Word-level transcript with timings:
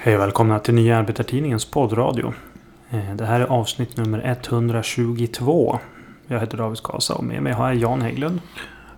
Hej 0.00 0.14
och 0.16 0.20
välkomna 0.22 0.58
till 0.58 0.74
Nya 0.74 0.98
Arbetartidningens 0.98 1.64
poddradio. 1.64 2.32
Eh, 2.90 3.14
Det 3.16 3.26
här 3.26 3.40
är 3.40 3.44
avsnitt 3.46 3.96
nummer 3.96 4.22
122. 4.24 5.78
Jag 6.26 6.40
heter 6.40 6.58
David 6.58 6.78
Skasa 6.78 7.14
och 7.14 7.24
med 7.24 7.42
mig 7.42 7.52
har 7.52 7.68
jag 7.68 7.76
Jan 7.76 8.02
Hägglund. 8.02 8.40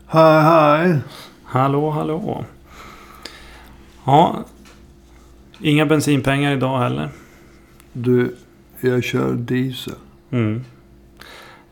Hej 0.07 0.43
hej. 0.43 0.99
Hallå, 1.45 1.91
hallå. 1.91 2.45
Ja, 4.05 4.45
inga 5.61 5.87
bensinpengar 5.87 6.53
idag 6.53 6.79
heller. 6.79 7.09
Du, 7.93 8.37
jag 8.81 9.05
kör 9.05 9.35
diesel. 9.35 9.95
Mm. 10.31 10.65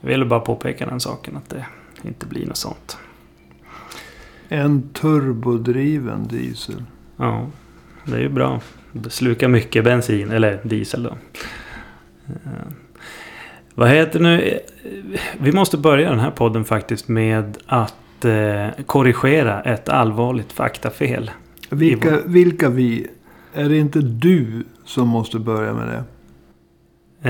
Jag 0.00 0.08
ville 0.08 0.24
bara 0.24 0.40
påpeka 0.40 0.86
den 0.86 1.00
saken 1.00 1.36
att 1.36 1.48
det 1.48 1.66
inte 2.02 2.26
blir 2.26 2.46
något 2.46 2.56
sånt. 2.56 2.98
En 4.48 4.88
turbodriven 4.92 6.28
diesel. 6.28 6.84
Ja, 7.16 7.46
det 8.04 8.16
är 8.16 8.20
ju 8.20 8.28
bra. 8.28 8.60
Slukar 9.08 9.48
mycket 9.48 9.84
bensin, 9.84 10.30
eller 10.30 10.58
diesel 10.62 11.02
då. 11.02 11.10
Eh, 12.26 12.34
Vad 13.74 13.88
heter 13.88 14.20
nu? 14.20 14.42
Eh, 14.42 14.58
Vi 15.40 15.52
måste 15.52 15.76
börja 15.76 16.10
den 16.10 16.20
här 16.20 16.30
podden 16.30 16.64
faktiskt 16.64 17.08
med 17.08 17.58
att 17.66 18.24
eh, 18.24 18.68
korrigera 18.86 19.62
ett 19.62 19.88
allvarligt 19.88 20.52
faktafel. 20.52 21.30
Vilka, 21.70 22.18
vilka 22.26 22.68
vi? 22.68 23.06
Är 23.54 23.68
det 23.68 23.76
inte 23.78 24.00
du 24.00 24.64
som 24.84 25.08
måste 25.08 25.38
börja 25.38 25.72
med 25.72 25.88
det? 25.88 26.04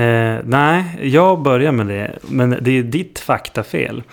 Eh, 0.01 0.41
nej, 0.45 0.83
jag 1.01 1.41
börjar 1.41 1.71
med 1.71 1.87
det. 1.87 2.17
Men 2.29 2.55
det 2.61 2.71
är 2.79 2.83
ditt 2.83 3.19
faktafel. 3.19 4.03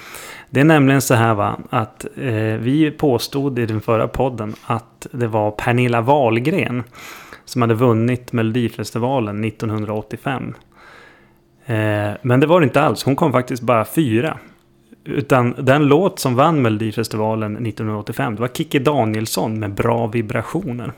Det 0.51 0.61
är 0.61 0.65
nämligen 0.65 1.01
så 1.03 1.15
här 1.15 1.35
va, 1.35 1.59
att 1.71 2.05
eh, 2.17 2.33
vi 2.61 2.95
påstod 2.99 3.59
i 3.59 3.67
den 3.67 3.81
förra 3.81 4.09
podden 4.09 4.55
att 4.67 5.07
det 5.13 5.27
var 5.27 5.51
Pernilla 5.51 6.01
Wahlgren 6.01 6.83
som 7.47 7.63
hade 7.63 7.75
vunnit 7.75 8.33
Melodifestivalen 8.33 9.45
1985. 9.45 10.55
Eh, 11.67 12.11
men 12.23 12.41
det 12.41 12.47
var 12.47 12.61
det 12.61 12.65
inte 12.65 12.81
alls. 12.83 13.05
Hon 13.05 13.17
kom 13.17 13.33
faktiskt 13.33 13.63
bara 13.63 13.85
fyra. 13.85 14.39
Utan 15.05 15.55
den 15.59 15.87
låt 15.87 16.19
som 16.19 16.35
vann 16.35 16.63
Melodifestivalen 16.63 17.53
1985 17.67 18.35
det 18.35 18.41
var 18.41 18.49
Kikki 18.49 18.79
Danielsson 18.79 19.59
med 19.59 19.75
Bra 19.75 20.07
vibrationer. 20.07 20.93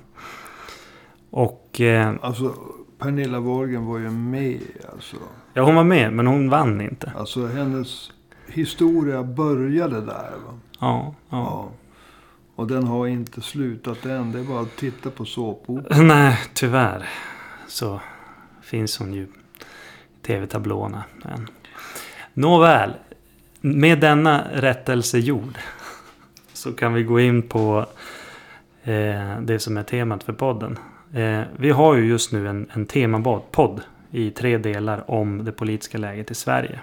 Och 1.31 1.81
eh, 1.81 2.15
Alltså, 2.21 2.55
Pernilla 2.99 3.41
Wahlgren 3.41 3.87
var 3.87 3.99
ju 3.99 4.11
med 4.11 4.61
alltså. 4.95 5.17
ja, 5.55 5.63
hon 5.63 5.75
var 5.75 5.85
med 5.85 6.13
men 6.13 6.27
hon 6.27 6.51
vann 6.51 6.81
inte. 6.81 7.13
Alltså 7.17 7.47
hennes 7.47 8.11
historia 8.47 9.23
började 9.23 10.01
där 10.01 10.31
va. 10.47 10.59
Ja, 10.81 11.15
ja. 11.31 11.37
Ja. 11.39 11.69
Och 12.59 12.67
den 12.67 12.87
har 12.87 13.07
inte 13.07 13.41
slutat 13.41 14.07
än. 14.07 14.33
Det 14.33 14.39
är 14.39 14.45
bara 14.45 14.61
att 14.61 14.77
titta 14.77 15.11
på 15.11 15.25
såpopera. 15.25 16.03
Nej, 16.03 16.39
tyvärr 16.55 17.09
så 17.69 18.01
finns 18.63 18.99
hon 18.99 19.15
ju 19.15 19.23
i 19.23 19.29
tv-tablåerna 20.23 21.05
än. 21.25 21.49
Nåväl, 22.35 22.93
med 23.61 24.01
denna 24.01 24.45
rättelse 24.53 25.19
gjord 25.19 25.59
så 26.53 26.73
kan 26.73 26.95
vi 26.95 27.03
gå 27.03 27.21
in 27.21 27.43
på 27.43 27.87
eh, 28.83 29.41
det 29.41 29.59
som 29.59 29.77
är 29.77 29.83
temat 29.83 30.23
för 30.23 30.33
podden. 30.33 30.79
Eh, 31.15 31.43
vi 31.57 31.71
har 31.71 31.95
ju 31.95 32.07
just 32.07 32.33
nu 32.33 32.49
en, 32.49 32.71
en 32.73 32.87
temapodd 32.87 33.81
i 34.11 34.31
tre 34.31 34.59
delar 34.59 35.11
om 35.11 35.45
det 35.45 35.53
politiska 35.53 35.99
läget 35.99 36.31
i 36.31 36.35
Sverige. 36.35 36.81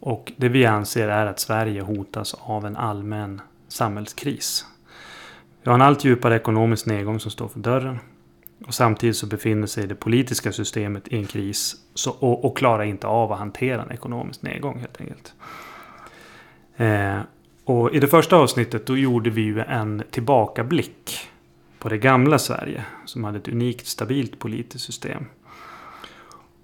Och 0.00 0.32
det 0.36 0.48
vi 0.48 0.66
anser 0.66 1.08
är 1.08 1.26
att 1.26 1.40
Sverige 1.40 1.80
hotas 1.80 2.34
av 2.40 2.66
en 2.66 2.76
allmän 2.76 3.40
samhällskris. 3.72 4.66
Vi 5.62 5.70
har 5.70 5.74
en 5.74 5.82
allt 5.82 6.04
djupare 6.04 6.36
ekonomisk 6.36 6.86
nedgång 6.86 7.20
som 7.20 7.30
står 7.30 7.48
för 7.48 7.60
dörren. 7.60 7.98
Och 8.66 8.74
samtidigt 8.74 9.16
så 9.16 9.26
befinner 9.26 9.66
sig 9.66 9.86
det 9.86 9.94
politiska 9.94 10.52
systemet 10.52 11.08
i 11.08 11.16
en 11.16 11.26
kris 11.26 11.76
så, 11.94 12.10
och, 12.10 12.44
och 12.44 12.56
klarar 12.56 12.84
inte 12.84 13.06
av 13.06 13.32
att 13.32 13.38
hantera 13.38 13.82
en 13.82 13.92
ekonomisk 13.92 14.42
nedgång 14.42 14.78
helt 14.78 15.00
enkelt. 15.00 15.34
Eh, 16.76 17.18
och 17.64 17.94
i 17.94 18.00
det 18.00 18.08
första 18.08 18.36
avsnittet 18.36 18.86
då 18.86 18.96
gjorde 18.96 19.30
vi 19.30 19.42
ju 19.42 19.60
en 19.60 20.02
tillbakablick 20.10 21.18
på 21.78 21.88
det 21.88 21.98
gamla 21.98 22.38
Sverige 22.38 22.84
som 23.06 23.24
hade 23.24 23.38
ett 23.38 23.48
unikt 23.48 23.86
stabilt 23.86 24.38
politiskt 24.38 24.84
system. 24.84 25.24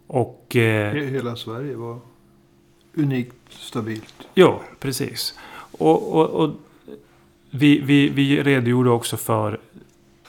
Och... 0.07 0.57
Eh, 0.57 0.95
He- 0.95 1.11
Hela 1.11 1.37
Sverige 1.37 1.77
var 1.77 1.99
unikt 2.95 3.35
stabilt. 3.49 4.15
Jo, 4.35 4.61
precis. 4.79 5.39
Och, 5.79 6.13
och, 6.13 6.27
och 6.31 6.55
vi, 7.51 7.81
vi, 7.81 8.09
vi 8.09 8.43
redogjorde 8.43 8.91
också 8.91 9.17
för 9.17 9.61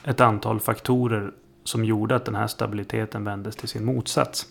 ett 0.03 0.21
antal 0.21 0.59
faktorer 0.59 1.31
som 1.63 1.85
gjorde 1.85 2.15
att 2.15 2.25
den 2.25 2.35
här 2.35 2.47
stabiliteten 2.47 3.23
vändes 3.23 3.55
till 3.55 3.69
sin 3.69 3.85
motsats. 3.85 4.45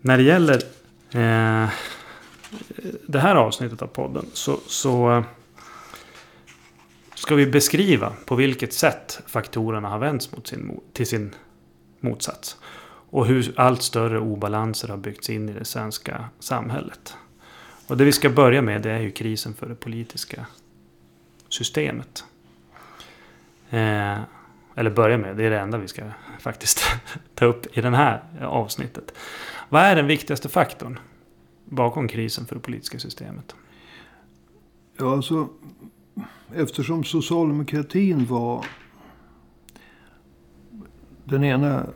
När 0.00 0.16
det 0.16 0.22
gäller 0.22 0.54
eh, 1.10 1.68
det 3.06 3.18
här 3.18 3.34
avsnittet 3.34 3.82
av 3.82 3.86
podden 3.86 4.26
så, 4.32 4.58
så 4.66 5.10
eh, 5.10 5.24
ska 7.14 7.34
vi 7.34 7.46
beskriva 7.46 8.12
på 8.26 8.34
vilket 8.34 8.72
sätt 8.72 9.20
faktorerna 9.26 9.88
har 9.88 9.98
vänts 9.98 10.32
mot 10.32 10.46
sin, 10.46 10.80
till 10.92 11.06
sin 11.06 11.34
motsats. 12.00 12.56
Och 13.12 13.26
hur 13.26 13.52
allt 13.56 13.82
större 13.82 14.20
obalanser 14.20 14.88
har 14.88 14.96
byggts 14.96 15.30
in 15.30 15.48
i 15.48 15.52
det 15.52 15.64
svenska 15.64 16.24
samhället. 16.38 17.14
Och 17.86 17.96
det 17.96 18.04
vi 18.04 18.12
ska 18.12 18.30
börja 18.30 18.62
med 18.62 18.82
det 18.82 18.90
är 18.90 19.00
ju 19.00 19.10
krisen 19.10 19.54
för 19.54 19.68
det 19.68 19.74
politiska 19.74 20.46
systemet. 21.50 22.24
Eh, 23.70 24.18
eller 24.74 24.90
börja 24.90 25.18
med, 25.18 25.36
det 25.36 25.44
är 25.44 25.50
det 25.50 25.60
enda 25.60 25.78
vi 25.78 25.88
ska 25.88 26.02
faktiskt 26.38 26.84
ta 27.34 27.44
upp 27.44 27.78
i 27.78 27.80
det 27.80 27.96
här 27.96 28.22
avsnittet. 28.40 29.14
Vad 29.68 29.82
är 29.82 29.96
den 29.96 30.06
viktigaste 30.06 30.48
faktorn 30.48 30.98
bakom 31.64 32.08
krisen 32.08 32.46
för 32.46 32.54
det 32.54 32.60
politiska 32.60 32.98
systemet? 32.98 33.54
Ja, 34.98 35.12
alltså. 35.12 35.48
Eftersom 36.54 37.04
socialdemokratin 37.04 38.26
var 38.26 38.66
den 41.24 41.44
ena 41.44 41.86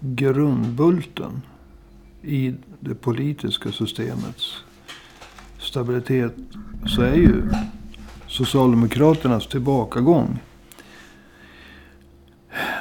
grundbulten 0.00 1.42
i 2.22 2.54
det 2.80 2.94
politiska 2.94 3.72
systemets 3.72 4.64
stabilitet 5.58 6.34
så 6.86 7.02
är 7.02 7.14
ju 7.14 7.42
Socialdemokraternas 8.36 9.46
tillbakagång 9.46 10.38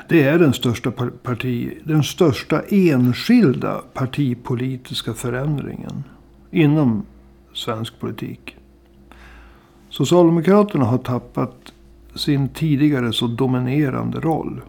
det 0.09 0.23
är 0.23 0.39
den 0.39 0.53
största 0.53 0.91
parti, 1.23 1.77
den 1.83 2.03
största 2.03 2.61
enskilda 2.61 3.81
partipolitiska 3.93 5.13
förändringen 5.13 6.03
inom 6.51 7.05
svensk 7.53 7.99
politik. 7.99 8.55
Socialdemokraterna 9.89 10.85
har 10.85 10.97
tappat 10.97 11.73
sin 12.15 12.49
tidigare 12.49 13.13
så 13.13 13.27
dominerande 13.27 14.19
roll. 14.19 14.61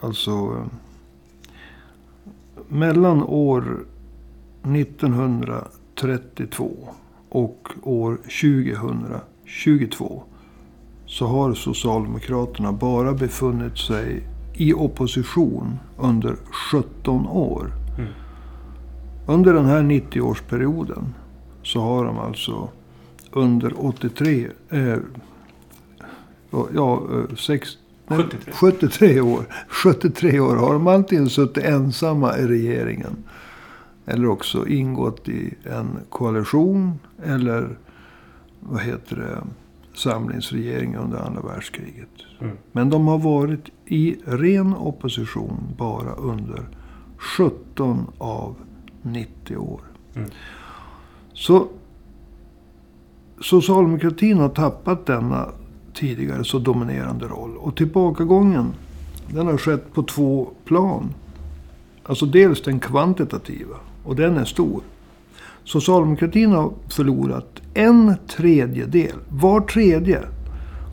Alltså 0.00 0.66
mellan 2.68 3.22
år 3.22 3.84
1932 4.62 6.94
och 7.28 7.68
år 7.82 8.16
2022 8.16 10.22
så 11.06 11.26
har 11.26 11.54
Socialdemokraterna 11.54 12.72
bara 12.72 13.12
befunnit 13.12 13.78
sig 13.78 14.22
i 14.54 14.72
opposition 14.72 15.78
under 15.98 16.36
17 16.70 17.26
år. 17.26 17.72
Mm. 17.98 18.10
Under 19.26 19.54
den 19.54 19.66
här 19.66 19.82
90-årsperioden 19.82 21.04
så 21.62 21.80
har 21.80 22.04
de 22.04 22.18
alltså 22.18 22.68
under 23.32 23.86
83, 23.86 24.48
eh, 24.70 24.96
ja, 26.74 27.02
eh, 27.12 27.36
sex, 27.36 27.68
nej, 28.06 28.18
73. 28.18 28.52
73 28.52 29.20
år. 29.20 29.44
73 29.68 30.40
år 30.40 30.56
har 30.56 30.72
de 30.72 30.86
antingen 30.86 31.30
suttit 31.30 31.64
ensamma 31.64 32.38
i 32.38 32.46
regeringen. 32.46 33.16
Eller 34.08 34.28
också 34.28 34.68
ingått 34.68 35.28
i 35.28 35.54
en 35.64 35.98
koalition. 36.08 36.98
Eller 37.22 37.78
vad 38.60 38.82
heter 38.82 39.16
det? 39.16 39.42
Samlingsregering 39.94 40.96
under 40.96 41.18
andra 41.18 41.42
världskriget. 41.42 42.08
Mm. 42.40 42.56
Men 42.72 42.90
de 42.90 43.06
har 43.06 43.18
varit 43.18 43.64
i 43.86 44.16
ren 44.24 44.74
opposition 44.74 45.74
bara 45.78 46.14
under 46.14 46.68
17 47.16 48.06
av 48.18 48.54
90 49.02 49.56
år. 49.56 49.80
Mm. 50.14 50.30
Så 51.32 51.68
socialdemokratin 53.40 54.38
har 54.38 54.48
tappat 54.48 55.06
denna 55.06 55.48
tidigare 55.94 56.44
så 56.44 56.58
dominerande 56.58 57.26
roll. 57.26 57.56
Och 57.56 57.76
tillbakagången 57.76 58.72
den 59.28 59.46
har 59.46 59.56
skett 59.56 59.92
på 59.92 60.02
två 60.02 60.48
plan. 60.64 61.14
Alltså 62.02 62.26
dels 62.26 62.62
den 62.62 62.80
kvantitativa. 62.80 63.76
Och 64.08 64.16
den 64.16 64.36
är 64.36 64.44
stor. 64.44 64.82
Socialdemokratin 65.64 66.52
har 66.52 66.72
förlorat 66.88 67.62
en 67.74 68.14
tredjedel, 68.28 69.16
var 69.28 69.60
tredje 69.60 70.20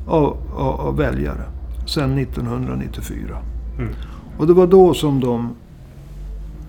av, 0.07 0.37
av, 0.55 0.81
av 0.81 0.97
väljare 0.97 1.43
sedan 1.87 2.17
1994. 2.17 3.37
Mm. 3.77 3.93
Och 4.37 4.47
det 4.47 4.53
var 4.53 4.67
då 4.67 4.93
som 4.93 5.19
de 5.19 5.55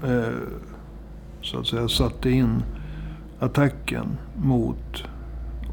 eh, 0.05 0.35
så 1.43 1.59
att 1.59 1.67
säga 1.67 1.89
satte 1.89 2.31
in 2.31 2.63
attacken 3.39 4.07
mot 4.37 5.05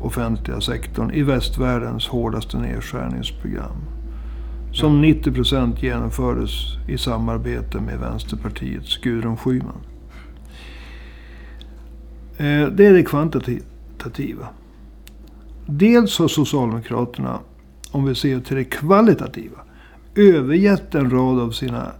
offentliga 0.01 0.61
sektorn 0.61 1.11
i 1.11 1.23
västvärldens 1.23 2.07
hårdaste 2.07 2.57
nedskärningsprogram. 2.57 3.77
Som 4.71 5.01
90 5.01 5.31
procent 5.31 5.83
genomfördes 5.83 6.51
i 6.87 6.97
samarbete 6.97 7.79
med 7.79 7.99
Vänsterpartiets 7.99 8.97
Gudrun 8.97 9.37
Schyman. 9.37 9.92
Eh, 12.43 12.67
Det 12.67 12.85
är 12.85 12.93
det 12.93 13.03
kvantitativa. 13.03 14.47
Dels 15.65 16.19
har 16.19 16.27
Socialdemokraterna, 16.27 17.39
om 17.91 18.05
vi 18.05 18.15
ser 18.15 18.39
till 18.39 18.55
det 18.55 18.63
kvalitativa, 18.63 19.57
övergett 20.15 20.95
en 20.95 21.09
rad 21.09 21.39
av 21.39 21.51
sina 21.51 21.91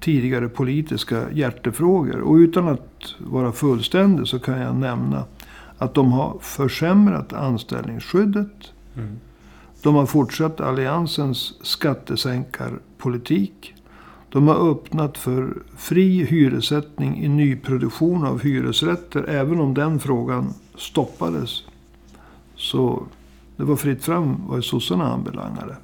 tidigare 0.00 0.48
politiska 0.48 1.30
hjärtefrågor. 1.32 2.20
Och 2.20 2.34
utan 2.34 2.68
att 2.68 3.14
vara 3.18 3.52
fullständig 3.52 4.26
så 4.26 4.38
kan 4.38 4.60
jag 4.60 4.76
nämna 4.76 5.24
att 5.78 5.94
de 5.94 6.12
har 6.12 6.38
försämrat 6.40 7.32
anställningsskyddet. 7.32 8.72
Mm. 8.96 9.18
De 9.82 9.94
har 9.94 10.06
fortsatt 10.06 10.60
alliansens 10.60 11.54
skattesänkarpolitik. 11.62 13.74
De 14.32 14.48
har 14.48 14.70
öppnat 14.70 15.18
för 15.18 15.62
fri 15.76 16.24
hyressättning 16.24 17.24
i 17.24 17.28
nyproduktion 17.28 18.26
av 18.26 18.42
hyresrätter. 18.42 19.24
Även 19.28 19.60
om 19.60 19.74
den 19.74 20.00
frågan 20.00 20.54
stoppades. 20.74 21.62
Så 22.56 23.02
det 23.56 23.64
var 23.64 23.76
fritt 23.76 24.04
fram 24.04 24.36
vad 24.46 24.64
sossarna 24.64 25.12
anbelangade. 25.12 25.76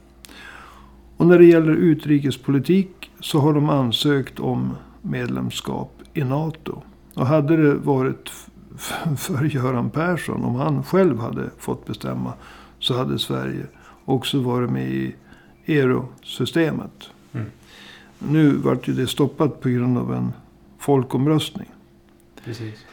Och 1.17 1.27
när 1.27 1.39
det 1.39 1.45
gäller 1.45 1.73
utrikespolitik 1.73 3.11
så 3.21 3.39
har 3.39 3.53
de 3.53 3.71
ansökt 3.71 4.41
om 4.41 4.75
medlemskap 5.03 6.03
i 6.15 6.25
NATO. 6.25 6.83
Och 7.15 7.27
hade 7.27 7.57
det 7.57 7.75
varit 7.75 8.33
för 9.17 9.45
Göran 9.45 9.91
Persson, 9.91 10.45
om 10.45 10.55
han 10.55 10.83
själv 10.83 11.19
hade 11.19 11.51
fått 11.59 11.87
bestämma, 11.87 12.33
så 12.79 12.97
hade 12.97 13.19
Sverige 13.19 13.67
också 14.05 14.41
varit 14.41 14.71
med 14.71 14.91
i 14.91 15.15
eurosystemet. 15.67 17.11
Mm. 17.33 17.47
Nu 18.19 18.57
vart 18.57 18.89
ju 18.89 18.93
det 18.93 19.07
stoppat 19.07 19.61
på 19.61 19.69
grund 19.69 19.99
av 19.99 20.15
en 20.15 20.33
folkomröstning. 20.79 21.69
Precis. 22.45 22.85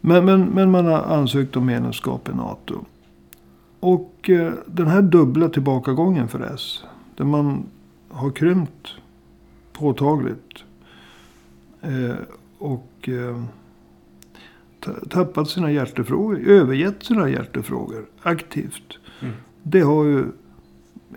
Men, 0.00 0.24
men, 0.24 0.44
men 0.44 0.70
man 0.70 0.86
har 0.86 1.02
ansökt 1.02 1.56
om 1.56 1.66
medlemskap 1.66 2.28
i 2.28 2.32
NATO. 2.32 2.84
Och 3.80 4.30
eh, 4.30 4.52
den 4.66 4.86
här 4.86 5.02
dubbla 5.02 5.48
tillbakagången 5.48 6.28
för 6.28 6.54
S. 6.54 6.84
Där 7.16 7.24
man 7.24 7.66
har 8.08 8.30
krympt 8.30 8.88
påtagligt. 9.72 10.64
Eh, 11.82 12.14
och 12.58 13.08
eh, 13.08 13.42
ta- 14.80 15.08
tappat 15.10 15.48
sina 15.48 15.72
hjärtefrågor. 15.72 16.38
Övergett 16.40 17.04
sina 17.04 17.28
hjärtefrågor 17.28 18.06
aktivt. 18.22 18.98
Mm. 19.20 19.34
Det 19.62 19.80
har 19.80 20.04
ju 20.04 20.24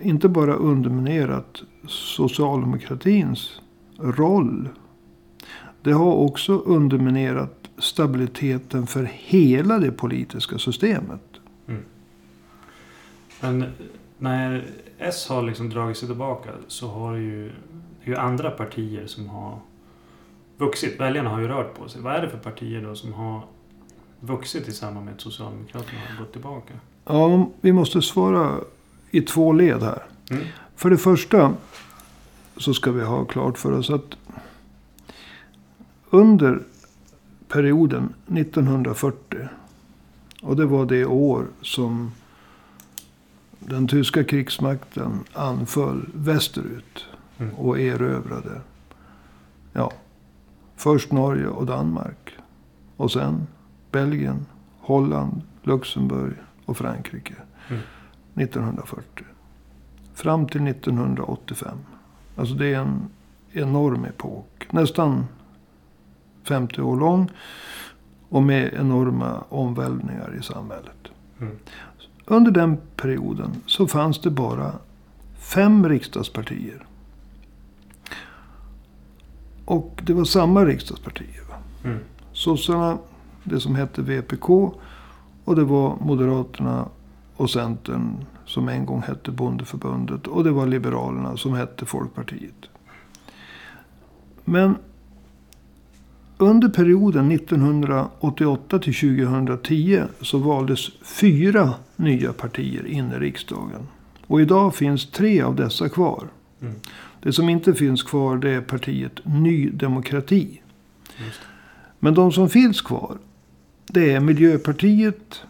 inte 0.02 0.28
bara 0.28 0.54
underminerat 0.54 1.62
socialdemokratins 1.88 3.60
roll. 3.98 4.68
Det 5.82 5.92
har 5.92 6.12
också 6.12 6.58
underminerat 6.58 7.70
stabiliteten 7.78 8.86
för 8.86 9.10
hela 9.12 9.78
det 9.78 9.92
politiska 9.92 10.58
systemet. 10.58 11.20
Men 13.40 13.64
när 14.18 14.66
S 14.98 15.28
har 15.28 15.42
liksom 15.42 15.70
dragit 15.70 15.96
sig 15.96 16.08
tillbaka 16.08 16.50
så 16.66 16.88
har 16.88 17.14
ju, 17.14 17.52
ju 18.04 18.16
andra 18.16 18.50
partier 18.50 19.06
som 19.06 19.28
har 19.28 19.58
vuxit. 20.56 21.00
Väljarna 21.00 21.30
har 21.30 21.40
ju 21.40 21.48
rört 21.48 21.74
på 21.74 21.88
sig. 21.88 22.02
Vad 22.02 22.14
är 22.14 22.22
det 22.22 22.28
för 22.28 22.38
partier 22.38 22.82
då 22.82 22.94
som 22.94 23.12
har 23.12 23.40
vuxit 24.20 24.68
i 24.68 24.72
samband 24.72 25.04
med 25.04 25.14
att 25.14 25.20
Socialdemokraterna 25.20 26.00
har 26.08 26.24
gått 26.24 26.32
tillbaka? 26.32 26.74
Ja, 27.04 27.48
vi 27.60 27.72
måste 27.72 28.02
svara 28.02 28.54
i 29.10 29.20
två 29.20 29.52
led 29.52 29.82
här. 29.82 30.02
Mm. 30.30 30.44
För 30.76 30.90
det 30.90 30.98
första 30.98 31.54
så 32.56 32.74
ska 32.74 32.92
vi 32.92 33.04
ha 33.04 33.24
klart 33.24 33.58
för 33.58 33.72
oss 33.72 33.90
att 33.90 34.16
under 36.10 36.62
perioden 37.48 38.14
1940 38.26 39.38
och 40.42 40.56
det 40.56 40.66
var 40.66 40.86
det 40.86 41.04
år 41.04 41.46
som 41.62 42.12
den 43.58 43.88
tyska 43.88 44.24
krigsmakten 44.24 45.24
anföll 45.32 46.08
västerut 46.14 47.06
Mm. 47.40 47.54
och 47.54 47.80
erövrade. 47.80 48.60
Ja, 49.72 49.92
först 50.76 51.12
Norge 51.12 51.46
och 51.46 51.66
Danmark. 51.66 52.30
Och 52.96 53.12
sen 53.12 53.46
Belgien, 53.92 54.46
Holland, 54.78 55.42
Luxemburg 55.62 56.34
och 56.64 56.76
Frankrike. 56.76 57.34
Mm. 57.68 57.82
1940. 58.40 59.24
Fram 60.14 60.46
till 60.46 60.66
1985. 60.66 61.78
Alltså 62.36 62.54
det 62.54 62.74
är 62.74 62.78
en 62.78 63.08
enorm 63.52 64.04
epok. 64.04 64.66
Nästan 64.70 65.26
50 66.44 66.80
år 66.82 66.96
lång. 66.96 67.30
Och 68.28 68.42
med 68.42 68.74
enorma 68.74 69.44
omvälvningar 69.48 70.36
i 70.40 70.42
samhället. 70.42 71.08
Mm. 71.40 71.56
Under 72.24 72.50
den 72.50 72.76
perioden 72.96 73.50
så 73.66 73.86
fanns 73.86 74.20
det 74.20 74.30
bara 74.30 74.72
fem 75.38 75.88
riksdagspartier. 75.88 76.86
Och 79.64 80.00
det 80.04 80.12
var 80.14 80.24
samma 80.24 80.64
riksdagspartier. 80.64 81.44
Mm. 81.84 81.98
Sossarna, 82.32 82.98
det 83.44 83.60
som 83.60 83.74
hette 83.74 84.02
VPK. 84.02 84.50
Och 85.44 85.56
det 85.56 85.64
var 85.64 85.96
Moderaterna 86.00 86.88
och 87.38 87.50
Centern 87.50 88.24
som 88.46 88.68
en 88.68 88.86
gång 88.86 89.02
hette 89.02 89.30
Bondeförbundet. 89.30 90.26
Och 90.26 90.44
det 90.44 90.50
var 90.50 90.66
Liberalerna 90.66 91.36
som 91.36 91.54
hette 91.54 91.86
Folkpartiet. 91.86 92.70
Men 94.44 94.76
under 96.38 96.68
perioden 96.68 97.32
1988 97.32 98.78
till 98.78 98.94
2010 98.94 100.02
så 100.20 100.38
valdes 100.38 100.90
fyra 101.02 101.74
nya 101.96 102.32
partier 102.32 102.86
in 102.86 103.12
i 103.12 103.18
riksdagen. 103.18 103.86
Och 104.26 104.40
idag 104.40 104.74
finns 104.74 105.10
tre 105.10 105.42
av 105.42 105.56
dessa 105.56 105.88
kvar. 105.88 106.24
Mm. 106.60 106.74
Det 107.22 107.32
som 107.32 107.48
inte 107.48 107.74
finns 107.74 108.02
kvar 108.02 108.36
det 108.36 108.50
är 108.50 108.60
partiet 108.60 109.20
Ny 109.24 109.70
Demokrati. 109.70 110.60
Men 111.98 112.14
de 112.14 112.32
som 112.32 112.48
finns 112.48 112.80
kvar 112.80 113.18
det 113.86 114.12
är 114.12 114.20
Miljöpartiet, 114.20 115.42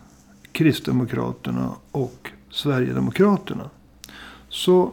Kristdemokraterna 0.59 1.75
och 1.91 2.31
Sverigedemokraterna. 2.51 3.71
Så 4.49 4.93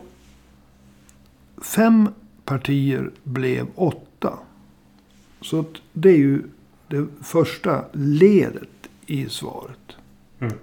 fem 1.62 2.10
partier 2.44 3.12
blev 3.24 3.68
åtta. 3.76 4.34
Så 5.42 5.66
det 5.94 6.10
är 6.10 6.18
ju 6.18 6.44
det 6.88 7.08
första 7.22 7.86
ledet 7.94 8.90
i 9.06 9.30
svaret. 9.30 9.98
Mm. 10.40 10.54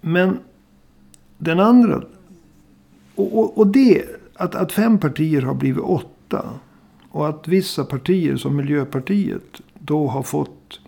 Men 0.00 0.38
den 1.38 1.60
andra. 1.60 2.02
Och, 3.14 3.38
och, 3.38 3.58
och 3.58 3.66
det, 3.66 4.04
att, 4.34 4.54
att 4.54 4.72
fem 4.72 4.98
partier 4.98 5.42
har 5.42 5.54
blivit 5.54 5.84
åtta. 5.84 6.50
Och 7.10 7.28
att 7.28 7.48
vissa 7.48 7.84
partier 7.84 8.36
som 8.36 8.56
Miljöpartiet 8.56 9.60
då 9.74 10.06
har 10.06 10.22
fått 10.22 10.80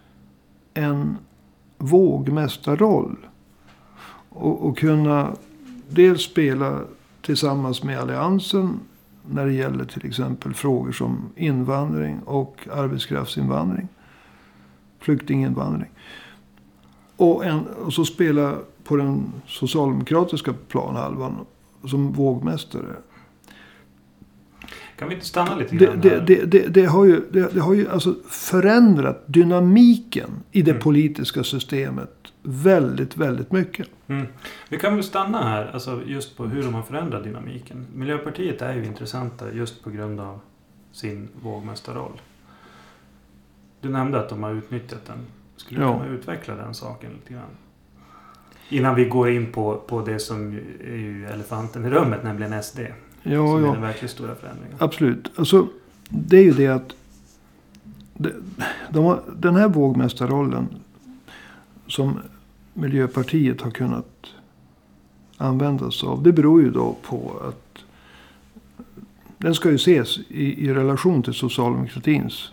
en 0.74 1.16
vågmästarroll. 1.78 3.16
Och, 4.28 4.66
och 4.66 4.78
kunna 4.78 5.32
dels 5.88 6.22
spela 6.22 6.80
tillsammans 7.22 7.82
med 7.82 7.98
alliansen. 7.98 8.80
När 9.30 9.46
det 9.46 9.52
gäller 9.52 9.84
till 9.84 10.06
exempel 10.06 10.54
frågor 10.54 10.92
som 10.92 11.30
invandring 11.36 12.20
och 12.24 12.68
arbetskraftsinvandring. 12.72 13.88
Flyktinginvandring. 15.00 15.90
Och, 17.16 17.44
en, 17.44 17.66
och 17.66 17.92
så 17.92 18.04
spela 18.04 18.54
på 18.84 18.96
den 18.96 19.32
socialdemokratiska 19.46 20.54
planhalvan 20.68 21.36
som 21.84 22.12
vågmästare. 22.12 22.96
Kan 24.98 25.08
vi 25.08 25.14
inte 25.14 25.26
stanna 25.26 25.56
lite 25.56 25.76
grann 25.76 26.00
det, 26.00 26.20
det, 26.20 26.44
det, 26.44 26.66
det 26.68 26.84
har 26.84 27.04
ju, 27.04 27.20
det, 27.30 27.60
har 27.60 27.74
ju 27.74 27.88
alltså 27.88 28.14
förändrat 28.28 29.22
dynamiken 29.26 30.30
i 30.52 30.62
det 30.62 30.70
Mm. 30.70 30.82
politiska 30.82 31.44
systemet 31.44 32.10
väldigt, 32.42 33.16
väldigt 33.16 33.52
mycket. 33.52 33.88
Mm. 34.06 34.26
Vi 34.68 34.78
kan 34.78 34.94
väl 34.94 35.04
stanna 35.04 35.42
här, 35.48 35.70
alltså 35.72 36.02
just 36.06 36.36
på 36.36 36.46
hur 36.46 36.62
de 36.62 36.74
har 36.74 36.82
förändrat 36.82 37.24
dynamiken. 37.24 37.86
Miljöpartiet 37.94 38.62
är 38.62 38.74
ju 38.74 38.84
intressanta 38.84 39.52
just 39.52 39.84
på 39.84 39.90
grund 39.90 40.20
av 40.20 40.40
sin 40.92 41.28
vågmästarroll. 41.42 42.20
Du 43.80 43.88
nämnde 43.88 44.18
att 44.20 44.28
de 44.28 44.42
har 44.42 44.50
utnyttjat 44.54 45.06
den. 45.06 45.18
Skulle 45.56 45.80
du 45.80 45.86
Ja. 45.86 45.98
kunna 45.98 46.10
utveckla 46.14 46.54
den 46.54 46.74
saken 46.74 47.10
lite 47.12 47.32
grann? 47.32 47.50
Innan 48.68 48.94
vi 48.94 49.04
går 49.04 49.30
in 49.30 49.52
på, 49.52 49.76
på 49.88 50.00
det 50.00 50.18
som 50.18 50.52
är 50.84 51.30
elefanten 51.32 51.84
i 51.84 51.90
rummet, 51.90 52.24
nämligen 52.24 52.62
SD. 52.62 52.78
Ja, 53.22 53.46
som 53.46 53.56
är 53.56 53.66
ja. 53.66 53.72
den 53.72 53.82
verkligt 53.82 54.10
stora 54.10 54.34
förändringen. 54.34 54.76
Absolut. 54.78 55.30
Alltså, 55.36 55.68
det 56.08 56.36
är 56.36 56.42
ju 56.42 56.52
det 56.52 56.68
att 56.68 56.94
de, 58.14 58.32
de 58.90 59.18
den 59.36 59.56
här 59.56 59.68
vågmästarrollen 59.68 60.68
som 61.86 62.18
Miljöpartiet 62.74 63.60
har 63.60 63.70
kunnat 63.70 64.26
använda 65.36 65.90
sig 65.90 66.08
av. 66.08 66.22
Det 66.22 66.32
beror 66.32 66.62
ju 66.62 66.70
då 66.70 66.96
på 67.02 67.32
att 67.48 67.84
den 69.38 69.54
ska 69.54 69.70
ju 69.70 69.74
ses 69.74 70.18
i, 70.18 70.64
i 70.66 70.74
relation 70.74 71.22
till 71.22 71.34
socialdemokratins 71.34 72.52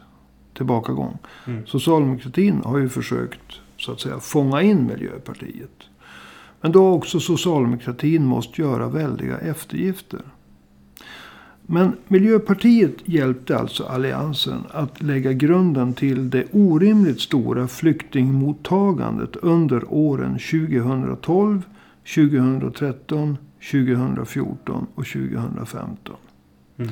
tillbakagång. 0.53 1.17
Mm. 1.47 1.65
Socialdemokratin 1.65 2.61
har 2.65 2.77
ju 2.77 2.89
försökt 2.89 3.59
så 3.77 3.91
att 3.91 3.99
säga 3.99 4.19
fånga 4.19 4.61
in 4.61 4.85
Miljöpartiet. 4.85 5.83
Men 6.61 6.71
då 6.71 6.83
har 6.85 6.91
också 6.91 7.19
socialdemokratin 7.19 8.25
måste 8.25 8.61
göra 8.61 8.89
väldiga 8.89 9.37
eftergifter. 9.37 10.21
Men 11.67 11.93
Miljöpartiet 12.07 12.95
hjälpte 13.05 13.57
alltså 13.57 13.83
alliansen 13.83 14.63
att 14.71 15.01
lägga 15.01 15.33
grunden 15.33 15.93
till 15.93 16.29
det 16.29 16.45
orimligt 16.51 17.21
stora 17.21 17.67
flyktingmottagandet 17.67 19.35
under 19.35 19.83
åren 19.93 20.39
2012, 20.51 21.61
2013, 22.15 23.37
2014 23.71 24.87
och 24.95 25.05
2015. 25.05 26.15
Mm. 26.77 26.91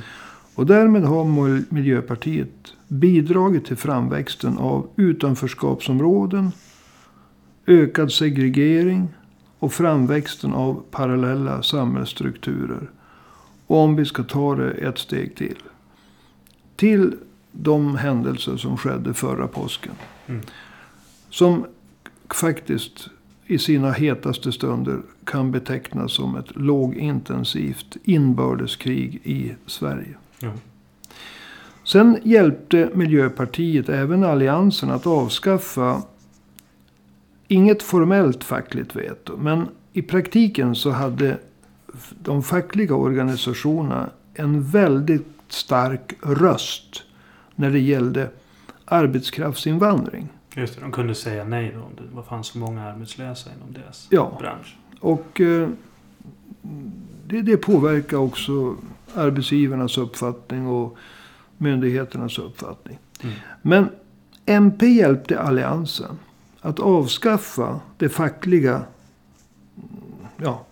Och 0.56 0.66
därmed 0.66 1.04
har 1.04 1.26
Mil- 1.26 1.66
Miljöpartiet 1.70 2.74
bidragit 2.88 3.66
till 3.66 3.78
framväxten 3.78 4.58
av 4.58 4.88
utanförskapsområden, 4.96 6.52
ökad 7.68 8.12
segregering 8.12 9.08
och 9.60 9.74
framväxten 9.74 10.54
av 10.54 10.84
parallella 10.92 11.64
samhällsstrukturer. 11.64 12.90
Och 13.74 13.80
om 13.80 13.96
vi 13.96 14.06
ska 14.06 14.24
ta 14.24 14.56
det 14.56 14.72
ett 14.72 14.98
steg 14.98 15.36
till. 15.36 15.58
Till 16.76 17.16
de 17.52 17.96
händelser 17.96 18.58
som 18.58 18.78
skedde 18.78 19.14
förra 19.14 19.48
påsken. 19.48 19.94
Mm. 20.28 20.42
Som 21.30 21.66
faktiskt 22.34 23.10
i 23.46 23.58
sina 23.58 23.92
hetaste 23.92 24.52
stunder 24.52 25.02
kan 25.24 25.52
betecknas 25.52 26.14
som 26.14 26.36
ett 26.36 26.56
lågintensivt 26.56 27.98
inbördeskrig 28.04 29.22
i 29.24 29.56
Sverige. 29.66 30.18
Ja. 30.40 30.52
Sen 31.84 32.18
hjälpte 32.24 32.90
Miljöpartiet 32.94 33.90
även 33.90 34.24
alliansen 34.24 34.92
att 34.92 35.08
avskaffa 35.08 36.02
inget 37.48 37.84
formellt 37.84 38.44
fackligt 38.44 38.96
veto. 38.96 39.38
Men 39.38 39.68
i 39.94 40.02
praktiken 40.02 40.76
så 40.76 40.90
hade 40.90 41.38
de 42.20 42.44
fackliga 42.44 42.96
organisationerna 42.96 44.10
en 44.34 44.64
väldigt 44.64 45.28
stark 45.50 46.14
röst 46.22 47.04
när 47.56 47.70
det 47.72 47.80
gällde 47.80 48.30
arbetskraftsinvandring. 48.86 50.28
Just 50.56 50.76
det, 50.76 50.82
de 50.82 50.92
kunde 50.92 51.16
säga 51.16 51.44
nej 51.44 51.72
då 51.76 51.80
om 51.84 51.92
det 51.96 52.16
var- 52.16 52.24
fanns 52.24 52.48
så 52.48 52.58
många 52.58 52.84
arbetslösa 52.84 53.50
inom 53.58 53.74
deras 53.74 54.08
Ja. 54.10 54.38
bransch. 54.40 54.78
Och 55.00 55.42
eh, 55.42 55.70
det, 57.28 57.42
det 57.42 57.58
påverkar 57.58 58.18
också 58.18 58.76
arbetsgivarnas 59.16 59.98
uppfattning 59.98 60.68
och 60.68 60.98
myndigheternas 61.58 62.40
uppfattning. 62.40 62.98
Mm. 63.24 63.36
Men 63.62 63.90
MP 64.46 64.86
hjälpte 64.88 65.40
alliansen 65.40 66.20
att 66.62 66.80
avskaffa 66.80 67.80
det 67.98 68.10
fackliga 68.10 68.82
ja, 70.38 70.66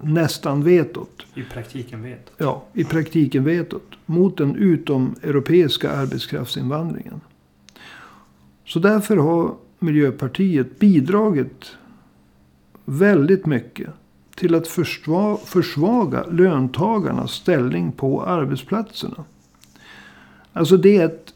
nästan 0.00 0.64
vetot. 0.64 1.26
I 1.34 1.42
praktiken 1.42 2.02
vet. 2.02 2.30
Ja, 2.38 2.64
i 2.72 2.84
praktiken 2.84 3.44
vetot. 3.44 3.92
Mot 4.06 4.36
den 4.36 4.56
utomeuropeiska 4.56 5.90
arbetskraftsinvandringen. 5.90 7.20
Så 8.64 8.78
därför 8.78 9.16
har 9.16 9.54
Miljöpartiet 9.78 10.78
bidragit 10.78 11.76
väldigt 12.84 13.46
mycket 13.46 13.90
till 14.34 14.54
att 14.54 14.68
försva- 14.68 15.36
försvaga 15.44 16.26
löntagarnas 16.26 17.32
ställning 17.32 17.92
på 17.92 18.22
arbetsplatserna. 18.22 19.24
Alltså 20.52 20.76
det 20.76 20.96
är 20.96 21.04
ett 21.04 21.34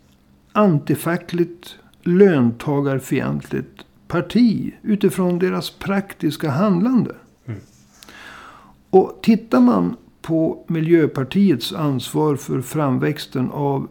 antifackligt, 0.52 1.76
löntagarfientligt 2.02 3.84
parti 4.08 4.75
utifrån 4.82 5.38
deras 5.38 5.70
praktiska 5.70 6.50
handlande. 6.50 7.14
Och 8.96 9.18
tittar 9.22 9.60
man 9.60 9.96
på 10.22 10.64
Miljöpartiets 10.68 11.72
ansvar 11.72 12.36
för 12.36 12.60
framväxten 12.60 13.50
av 13.50 13.88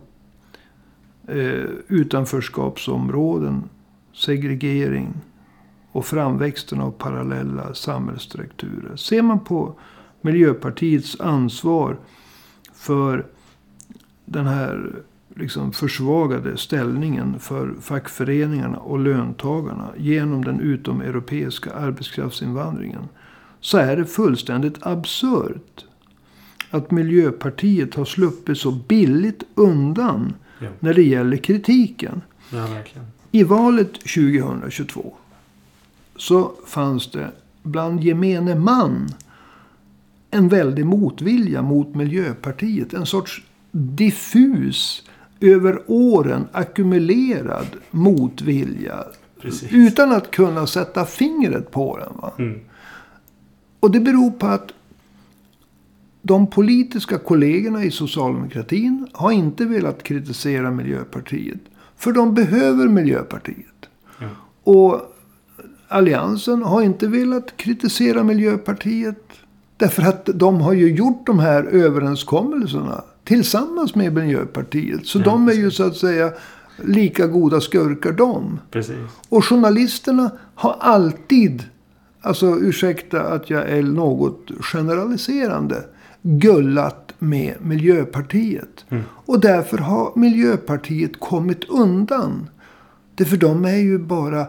eh, 1.28 1.66
utanförskapsområden, 1.88 3.70
segregering 4.14 5.14
och 5.92 6.06
framväxten 6.06 6.82
av 6.82 6.92
parallella 6.92 7.74
samhällsstrukturer. 7.74 8.96
Ser 8.96 9.22
man 9.22 9.40
på 9.40 9.80
Miljöpartiets 10.22 11.20
ansvar 11.20 11.98
för 12.74 13.26
den 14.26 14.48
här 14.48 14.96
liksom 15.36 15.72
försvagade 15.72 16.58
ställningen 16.58 17.40
för 17.40 17.74
fackföreningarna 17.82 18.78
och 18.78 19.00
löntagarna 19.00 19.90
genom 19.98 20.46
den 20.46 20.60
utomeuropeiska 20.60 21.74
arbetskraftsinvandringen. 21.74 23.08
Så 23.66 23.78
är 23.78 23.98
det 23.98 24.06
fullständigt 24.06 24.78
absurt 24.82 25.86
att 26.70 26.92
Miljöpartiet 26.92 27.96
har 27.96 28.06
sluppit 28.06 28.58
så 28.58 28.72
billigt 28.72 29.44
undan 29.56 30.34
Ja, 30.60 30.68
när 30.80 30.94
det 30.94 31.04
gäller 31.04 31.38
kritiken. 31.38 32.22
ja. 32.52 32.68
I 33.32 33.44
valet 33.44 33.94
2022 33.94 35.14
så 36.16 36.52
fanns 36.68 37.12
det 37.12 37.32
bland 37.64 38.04
gemene 38.04 38.56
man 38.56 39.08
en 40.32 40.50
väldig 40.50 40.86
motvilja 40.86 41.62
mot 41.62 41.96
Miljöpartiet. 41.96 42.94
En 42.94 43.06
sorts 43.06 43.44
diffus, 43.72 45.04
över 45.40 45.82
åren 45.88 46.48
ackumulerad 46.52 47.68
motvilja. 47.92 49.04
Precis. 49.42 49.70
Utan 49.72 50.12
att 50.12 50.32
kunna 50.32 50.68
sätta 50.68 51.06
fingret 51.06 51.72
på 51.72 51.98
den. 51.98 52.14
Va? 52.22 52.34
Mm. 52.38 52.60
Och 53.86 53.92
det 53.92 54.00
beror 54.00 54.32
på 54.32 54.48
att 54.48 54.72
de 56.22 56.48
politiska 56.48 57.18
kollegorna 57.18 57.84
i 57.84 57.92
socialdemokratin 57.92 59.08
har 59.12 59.32
inte 59.32 59.66
velat 59.66 60.04
kritisera 60.04 60.72
Miljöpartiet. 60.72 61.60
För 61.98 62.12
de 62.12 62.34
behöver 62.34 62.88
Miljöpartiet. 62.88 63.90
Ja. 64.20 64.28
Och 64.64 65.16
Alliansen 65.88 66.64
har 66.64 66.82
inte 66.82 67.08
velat 67.08 67.58
kritisera 67.58 68.24
Miljöpartiet. 68.24 69.24
Därför 69.78 70.04
att 70.04 70.30
de 70.34 70.62
har 70.62 70.74
ju 70.74 70.96
gjort 70.96 71.26
de 71.26 71.40
här 71.40 71.64
överenskommelserna 71.64 73.04
tillsammans 73.24 73.96
med 73.96 74.14
Miljöpartiet. 74.14 75.06
Så 75.06 75.20
Ja, 75.20 75.24
de 75.24 75.50
är 75.50 75.54
ju 75.54 75.72
så 75.72 75.84
att 75.84 75.98
säga 75.98 76.32
lika 76.84 77.28
goda 77.28 77.62
skurkar 77.62 78.12
de. 78.12 78.60
Precis. 78.72 78.96
Och 79.30 79.46
journalisterna 79.46 80.32
har 80.56 80.76
alltid, 80.80 81.64
alltså 82.26 82.60
ursäkta 82.60 83.22
att 83.22 83.50
jag 83.50 83.70
är 83.70 83.84
något 83.84 84.52
generaliserande, 84.60 85.84
gullat 86.22 87.14
med 87.20 87.54
Miljöpartiet. 87.62 88.86
Mm. 88.90 89.04
Och 89.10 89.40
därför 89.40 89.78
har 89.78 90.12
Miljöpartiet 90.16 91.20
kommit 91.20 91.64
undan. 91.70 92.50
Det 93.16 93.26
för 93.26 93.38
de 93.38 93.66
är 93.66 93.76
ju 93.78 93.98
bara, 94.00 94.46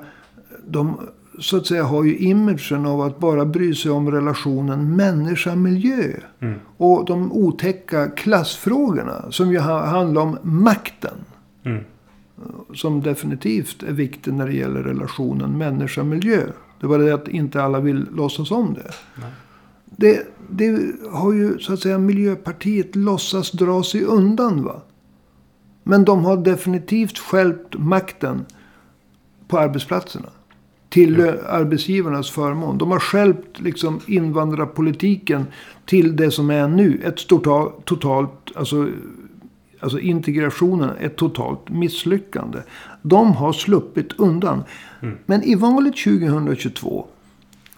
de 0.66 1.00
så 1.40 1.56
att 1.56 1.66
säga 1.66 1.84
har 1.84 2.04
ju 2.04 2.16
imagen 2.16 2.86
av 2.86 3.00
att 3.00 3.18
bara 3.18 3.44
bry 3.44 3.74
sig 3.74 3.90
om 3.90 4.10
relationen 4.10 4.96
människa-miljö. 4.96 6.12
Mm. 6.40 6.58
Och 6.76 7.04
de 7.04 7.32
otäcka 7.32 8.08
klassfrågorna 8.08 9.24
som 9.30 9.52
ju 9.52 9.58
ha- 9.58 9.86
handlar 9.86 10.22
om 10.22 10.38
makten 10.42 11.14
Mm. 11.64 11.84
som 12.74 13.02
definitivt 13.02 13.82
är 13.82 13.92
viktig 13.92 14.34
när 14.34 14.46
det 14.46 14.52
gäller 14.54 14.82
relationen 14.82 15.58
människa-miljö. 15.58 16.42
Det 16.80 16.86
var 16.86 16.98
det 16.98 17.14
att 17.14 17.28
inte 17.28 17.62
alla 17.62 17.80
vill 17.80 18.06
låtsas 18.12 18.50
om 18.50 18.74
det. 18.74 18.90
Det. 19.86 20.26
Det 20.50 20.78
har 21.10 21.32
ju 21.32 21.58
så 21.58 21.72
att 21.72 21.80
säga 21.80 21.98
Miljöpartiet 21.98 22.96
låtsas 22.96 23.50
dra 23.52 23.82
sig 23.82 24.02
undan. 24.04 24.64
va. 24.64 24.82
Men 25.82 26.04
de 26.04 26.24
har 26.24 26.36
definitivt 26.36 27.18
skälpt 27.18 27.74
makten 27.78 28.44
på 29.48 29.58
arbetsplatserna. 29.58 30.28
Till 30.88 31.18
Ja. 31.18 31.32
arbetsgivarnas 31.48 32.30
förmån. 32.30 32.78
De 32.78 32.90
har 32.90 32.98
skälpt 32.98 33.60
liksom 33.60 34.00
invandrarpolitiken 34.06 35.46
till 35.86 36.16
det 36.16 36.30
som 36.30 36.50
är 36.50 36.68
nu. 36.68 37.00
Ett 37.04 37.28
totalt, 37.28 37.84
totalt 37.84 38.52
alltså, 38.56 38.88
alltså 39.86 40.00
integrationen, 40.00 40.96
ett 41.00 41.16
totalt 41.16 41.68
misslyckande. 41.68 42.58
De 43.02 43.32
har 43.32 43.52
sluppit 43.52 44.12
undan. 44.12 44.64
Mm. 45.02 45.18
Men 45.26 45.42
i 45.42 45.54
valet 45.54 45.96
2022 45.96 47.06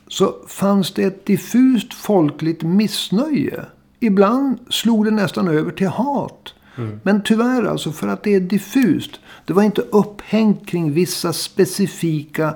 så 0.09 0.35
fanns 0.47 0.93
det 0.93 1.03
ett 1.03 1.27
diffust 1.27 1.95
folkligt 1.95 2.63
missnöje. 2.63 3.65
Ibland 4.01 4.59
slog 4.69 5.05
det 5.05 5.11
nästan 5.11 5.49
över 5.49 5.73
till 5.73 5.87
hat. 5.87 6.55
Mm. 6.77 7.01
Men 7.03 7.23
tyvärr 7.23 7.65
alltså, 7.65 7.93
för 7.93 8.09
att 8.09 8.23
det 8.23 8.35
är 8.35 8.41
diffust. 8.41 9.21
Det 9.45 9.53
var 9.53 9.63
inte 9.63 9.83
upphängt 9.83 10.67
kring 10.67 10.93
vissa 10.93 11.33
specifika 11.33 12.55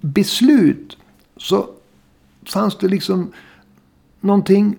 beslut. 0.00 0.96
Så 1.36 1.68
fanns 2.46 2.78
det 2.78 2.88
liksom 2.88 3.32
någonting... 4.20 4.76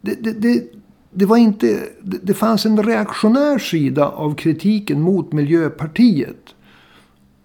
Det, 0.00 0.14
det, 0.14 0.32
det, 0.32 0.79
det 1.10 1.26
var 1.26 1.36
inte... 1.36 1.88
Det, 2.00 2.34
fanns 2.34 2.66
en 2.66 2.82
reaktionär 2.82 3.58
sida 3.58 4.08
av 4.08 4.34
kritiken 4.34 5.00
mot 5.00 5.32
Miljöpartiet. 5.32 6.54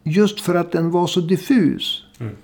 Just 0.03 0.41
för 0.41 0.55
att 0.55 0.71
den 0.71 0.91
var 0.91 1.07
så 1.07 1.19
diffus. 1.19 2.03
Mm. 2.19 2.35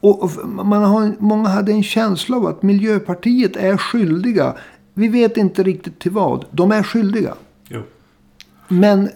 Och, 0.00 0.22
och 0.22 0.48
man 0.48 0.82
har, 0.82 1.14
många 1.18 1.48
hade 1.48 1.72
en 1.72 1.82
känsla 1.82 2.36
av 2.36 2.46
att 2.46 2.62
Miljöpartiet 2.62 3.56
är 3.56 3.76
skyldiga. 3.76 4.54
Vi 4.94 5.08
vet 5.08 5.36
inte 5.36 5.62
riktigt 5.62 5.98
till 5.98 6.10
vad. 6.10 6.44
De 6.50 6.72
är 6.72 6.82
skyldiga. 6.82 7.34
Jo. 7.68 7.82
Men 8.68 9.10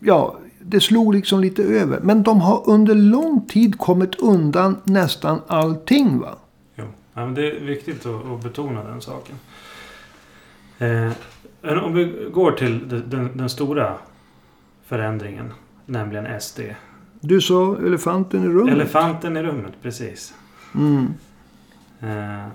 ja, 0.00 0.38
det 0.60 0.80
slog 0.80 1.14
liksom 1.14 1.40
lite 1.40 1.62
över. 1.62 2.00
Men 2.00 2.22
de 2.22 2.40
har 2.40 2.62
under 2.66 2.94
lång 2.94 3.46
tid 3.46 3.78
kommit 3.78 4.14
undan 4.14 4.76
nästan 4.84 5.40
allting. 5.46 6.18
va? 6.18 6.38
Ja, 6.74 6.84
men 7.14 7.34
det 7.34 7.50
är 7.50 7.60
viktigt 7.60 8.06
att 8.06 8.42
betona 8.42 8.84
den 8.84 9.00
saken. 9.00 9.36
Eh, 10.78 11.12
om 11.84 11.94
vi 11.94 12.28
går 12.32 12.52
till 12.52 12.88
den, 12.88 13.30
den, 13.34 13.48
stora 13.48 13.98
förändringen. 14.84 15.52
Nämligen 15.86 16.40
SD. 16.40 16.60
Du 17.20 17.40
sa 17.40 17.76
elefanten 17.76 18.44
i 18.44 18.48
rummet. 18.48 18.74
Elefanten 18.74 19.36
i 19.36 19.42
rummet, 19.42 19.72
precis. 19.82 20.34
Mm. 20.74 21.14
Eh, 22.00 22.48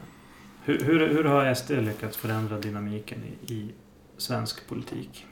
hur, 0.64 0.80
hur, 0.80 1.08
hur 1.08 1.24
har 1.24 1.54
SD 1.54 1.72
lyckats 1.72 2.18
förändra 2.18 2.60
dynamiken 2.60 3.18
i, 3.24 3.54
i 3.54 3.72
svensk 4.18 4.68
politik? 4.68 5.26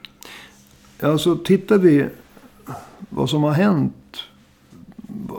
Alltså 1.02 1.36
tittar 1.36 1.78
vi 1.78 2.08
vad 3.08 3.30
som 3.30 3.42
har 3.42 3.52
hänt. 3.52 3.94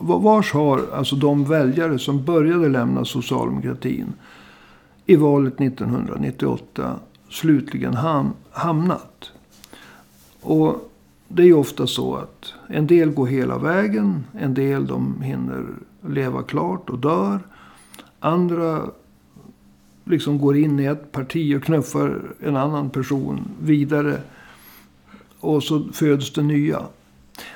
Vars 0.01 0.53
har 0.53 0.81
alltså 0.93 1.15
de 1.15 1.46
väljare 1.46 2.00
som 2.00 2.25
började 2.25 2.70
lämna 2.70 3.05
socialdemokratin 3.05 4.13
i 5.05 5.15
valet 5.15 5.62
1998 5.62 7.00
slutligen 7.32 7.94
ham 7.94 8.34
hamnat. 8.52 9.32
Och 10.42 10.92
det 11.28 11.42
är 11.44 11.46
ju 11.48 11.54
ofta 11.54 11.88
så 11.88 12.16
att 12.16 12.54
en 12.68 12.88
del 12.88 13.10
går 13.12 13.28
hela 13.28 13.58
vägen. 13.58 14.24
En 14.34 14.54
del 14.54 14.88
de 14.88 15.22
hinner 15.22 15.66
leva 16.08 16.44
klart 16.44 16.90
och 16.90 17.00
dör. 17.00 17.40
Andra 18.20 18.90
liksom 20.04 20.38
går 20.38 20.58
in 20.58 20.80
i 20.80 20.86
ett 20.86 21.12
parti 21.12 21.56
och 21.58 21.64
knuffar 21.64 22.22
en 22.40 22.58
annan 22.58 22.90
person 22.90 23.42
vidare. 23.62 24.22
Och 25.40 25.64
så 25.64 25.84
föds 25.94 26.34
det 26.34 26.44
nya. 26.44 26.82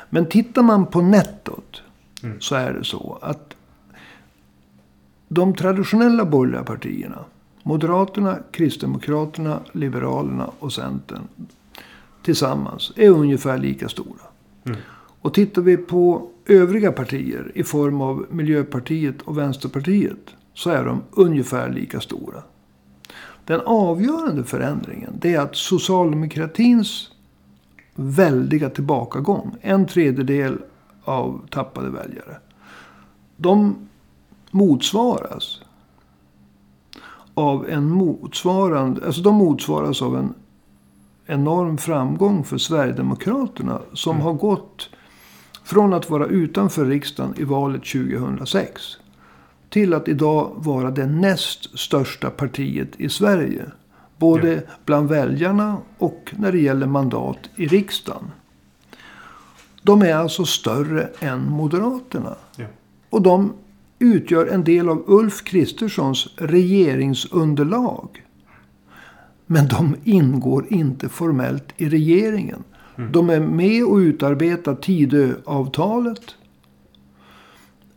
Men 0.10 0.26
tittar 0.26 0.64
man 0.64 0.86
på 0.86 1.02
nettot 1.02 1.82
Mm. 2.24 2.42
så 2.42 2.56
är 2.56 2.74
det 2.74 2.84
så 2.84 3.18
att 3.22 3.56
de 5.28 5.56
traditionella 5.56 6.26
borgerliga 6.26 6.64
partierna, 6.64 7.20
Moderaterna, 7.68 8.40
Kristdemokraterna, 8.52 9.60
Liberalerna 9.72 10.50
och 10.60 10.74
Centern 10.74 11.28
tillsammans 12.24 12.94
är 12.96 13.10
ungefär 13.10 13.58
lika 13.58 13.90
stora. 13.90 14.22
Mm. 14.66 14.78
Och 15.22 15.34
tittar 15.34 15.62
vi 15.62 15.78
på 15.78 16.30
övriga 16.46 16.92
partier 16.92 17.52
i 17.56 17.64
form 17.64 18.02
av 18.02 18.26
Miljöpartiet 18.30 19.22
och 19.22 19.38
Vänsterpartiet 19.38 20.36
så 20.54 20.70
är 20.70 20.86
de 20.86 21.02
ungefär 21.12 21.70
lika 21.70 22.00
stora. 22.00 22.44
Den 23.46 23.62
avgörande 23.66 24.44
förändringen 24.44 25.14
det 25.22 25.34
är 25.34 25.40
att 25.40 25.56
socialdemokratins 25.56 27.12
väldiga 27.96 28.70
tillbakagång, 28.70 29.56
en 29.62 29.88
tredjedel 29.88 30.58
av 31.04 31.48
tappade 31.50 31.90
väljare, 31.90 32.38
de 33.38 33.76
motsvaras 34.52 35.62
av 37.36 37.70
en 37.70 37.90
motsvarande, 37.90 39.06
alltså 39.06 39.22
de 39.22 39.36
motsvaras 39.36 40.02
av 40.02 40.18
en 40.18 40.34
enorm 41.26 41.78
framgång 41.78 42.44
för 42.44 42.58
Sverigedemokraterna 42.58 43.80
som 43.94 44.12
Mm. 44.16 44.26
har 44.26 44.34
gått 44.34 44.90
från 45.64 45.94
att 45.94 46.10
vara 46.10 46.26
utanför 46.26 46.86
riksdagen 46.86 47.34
i 47.38 47.44
valet 47.44 47.82
2006 47.86 48.82
till 49.70 49.94
att 49.94 50.08
idag 50.08 50.52
vara 50.56 50.92
det 50.92 51.06
näst 51.06 51.80
största 51.80 52.30
partiet 52.30 52.90
i 52.98 53.10
Sverige. 53.10 53.66
Både 54.18 54.64
bland 54.86 55.10
väljarna 55.10 55.78
och 55.98 56.34
när 56.38 56.52
det 56.52 56.60
gäller 56.60 56.88
mandat 56.88 57.38
i 57.56 57.68
riksdagen. 57.68 58.32
De 59.82 60.02
är 60.02 60.16
alltså 60.16 60.46
större 60.46 61.10
än 61.20 61.50
Moderaterna. 61.50 62.36
Ja. 62.56 62.66
Och 63.10 63.22
de 63.22 63.54
utgör 64.00 64.48
en 64.48 64.64
del 64.64 64.90
av 64.90 65.04
Ulf 65.08 65.44
Kristerssons 65.44 66.28
regeringsunderlag. 66.38 68.24
Men 69.46 69.68
de 69.68 69.96
ingår 70.04 70.66
inte 70.70 71.10
formellt 71.10 71.74
i 71.78 71.90
regeringen. 71.90 72.64
Mm. 72.98 73.12
De 73.12 73.30
är 73.30 73.40
med 73.40 73.86
och 73.86 73.98
utarbetar 73.98 74.76
Tidöavtalet. 74.76 76.36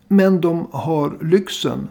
Men 0.08 0.40
de 0.40 0.66
har 0.70 1.18
lyxen 1.24 1.88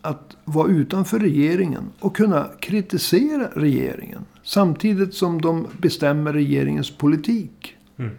att 0.00 0.36
vara 0.44 0.68
utanför 0.68 1.18
regeringen 1.18 1.84
och 2.00 2.16
kunna 2.16 2.48
kritisera 2.60 3.48
regeringen. 3.54 4.24
Samtidigt 4.42 5.14
som 5.14 5.40
de 5.40 5.66
bestämmer 5.78 6.32
regeringens 6.32 6.90
politik. 6.90 7.76
Mm. 7.96 8.16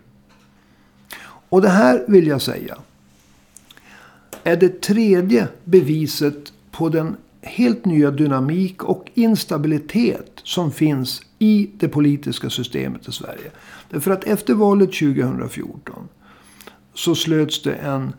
Och 1.24 1.62
det 1.62 1.70
här 1.70 2.06
vill 2.08 2.28
jag 2.28 2.42
säga. 2.42 2.78
Är 4.44 4.58
det 4.58 4.82
tredje 4.82 5.48
beviset 5.64 6.54
på 6.72 6.90
den 6.90 7.16
helt 7.42 7.86
nya 7.86 8.12
dynamik 8.12 8.84
och 8.84 9.12
instabilitet 9.14 10.32
som 10.44 10.72
finns 10.72 11.22
i 11.40 11.70
det 11.78 11.88
politiska 11.88 12.50
systemet 12.50 13.08
i 13.08 13.12
Sverige. 13.12 13.52
Därför 13.90 14.12
att 14.12 14.24
efter 14.24 14.54
valet 14.54 14.94
2014 14.94 16.08
så 16.94 17.16
slöts 17.16 17.62
det 17.62 17.74
en 17.74 18.14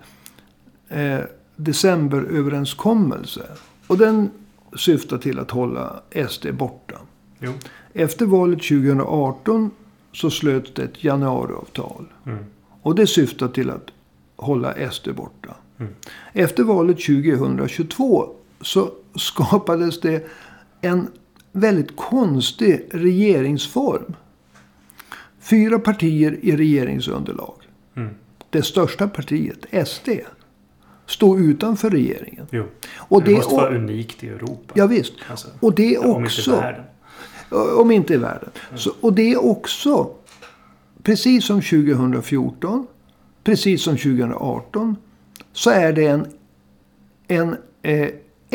eh, 0.89 1.21
decemberöverenskommelse. 1.57 3.43
Och 3.87 3.99
den 3.99 4.31
syftar 4.77 5.19
till 5.19 5.39
att 5.39 5.51
hålla 5.51 6.03
SD 6.29 6.47
borta. 6.53 6.99
Jo. 7.39 7.53
Efter 7.93 8.27
valet 8.27 8.63
2018 8.63 9.71
så 10.13 10.31
slöts 10.31 10.75
det 10.75 10.83
ett 10.83 11.05
januariavtal. 11.05 12.07
Mm. 12.27 12.45
Och 12.83 12.95
det 12.95 13.07
syftar 13.07 13.49
till 13.49 13.71
att 13.71 13.91
hålla 14.37 14.91
SD 14.91 15.09
borta. 15.15 15.55
Mm. 15.83 15.95
Efter 16.33 16.63
valet 16.63 16.97
2022 16.97 18.29
så 18.61 18.91
skapades 19.15 20.01
det 20.01 20.27
en 20.81 21.09
väldigt 21.53 21.97
konstig 21.97 22.89
regeringsform. 22.91 24.15
Fyra 25.41 25.79
partier 25.79 26.39
i 26.43 26.57
regeringsunderlag. 26.57 27.55
Mm. 27.97 28.15
Det 28.51 28.63
största 28.63 29.09
partiet, 29.09 29.89
SD, 29.89 30.09
stod 31.07 31.41
utanför 31.41 31.91
regeringen. 31.91 32.47
Jo. 32.51 32.65
Och 32.97 33.23
det, 33.23 33.31
det, 33.31 33.37
måste 33.37 33.55
vara 33.55 33.77
unikt 33.77 34.25
i 34.25 34.29
Europa. 34.29 34.75
ja, 34.75 34.87
visst. 34.87 35.13
Alltså, 35.31 35.49
Och 35.61 35.75
det 35.75 35.95
är 35.95 36.07
om 36.07 36.09
inte 36.09 36.21
i 36.21 36.25
också... 36.25 36.51
världen. 36.51 36.85
Om 37.79 37.91
inte 37.91 38.15
i 38.15 38.17
världen. 38.17 38.51
Så, 38.75 38.93
och 39.01 39.13
det 39.13 39.33
är 39.33 39.45
också, 39.45 40.11
precis 41.03 41.45
som 41.45 41.63
2014, 41.63 42.87
precis 43.45 43.83
som 43.83 43.97
2018, 43.97 44.97
så 45.53 45.71
är 45.71 45.93
det 45.93 46.07
en, 46.07 46.27
en 47.29 47.57
eh, 47.83 48.09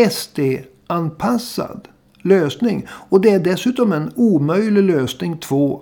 SD-anpassad 0.10 1.88
lösning. 2.22 2.88
Och 2.90 3.22
det 3.22 3.30
är 3.30 3.40
dessutom 3.40 3.92
en 3.92 4.12
omöjlig 4.16 4.84
lösning 4.84 5.38
två, 5.38 5.82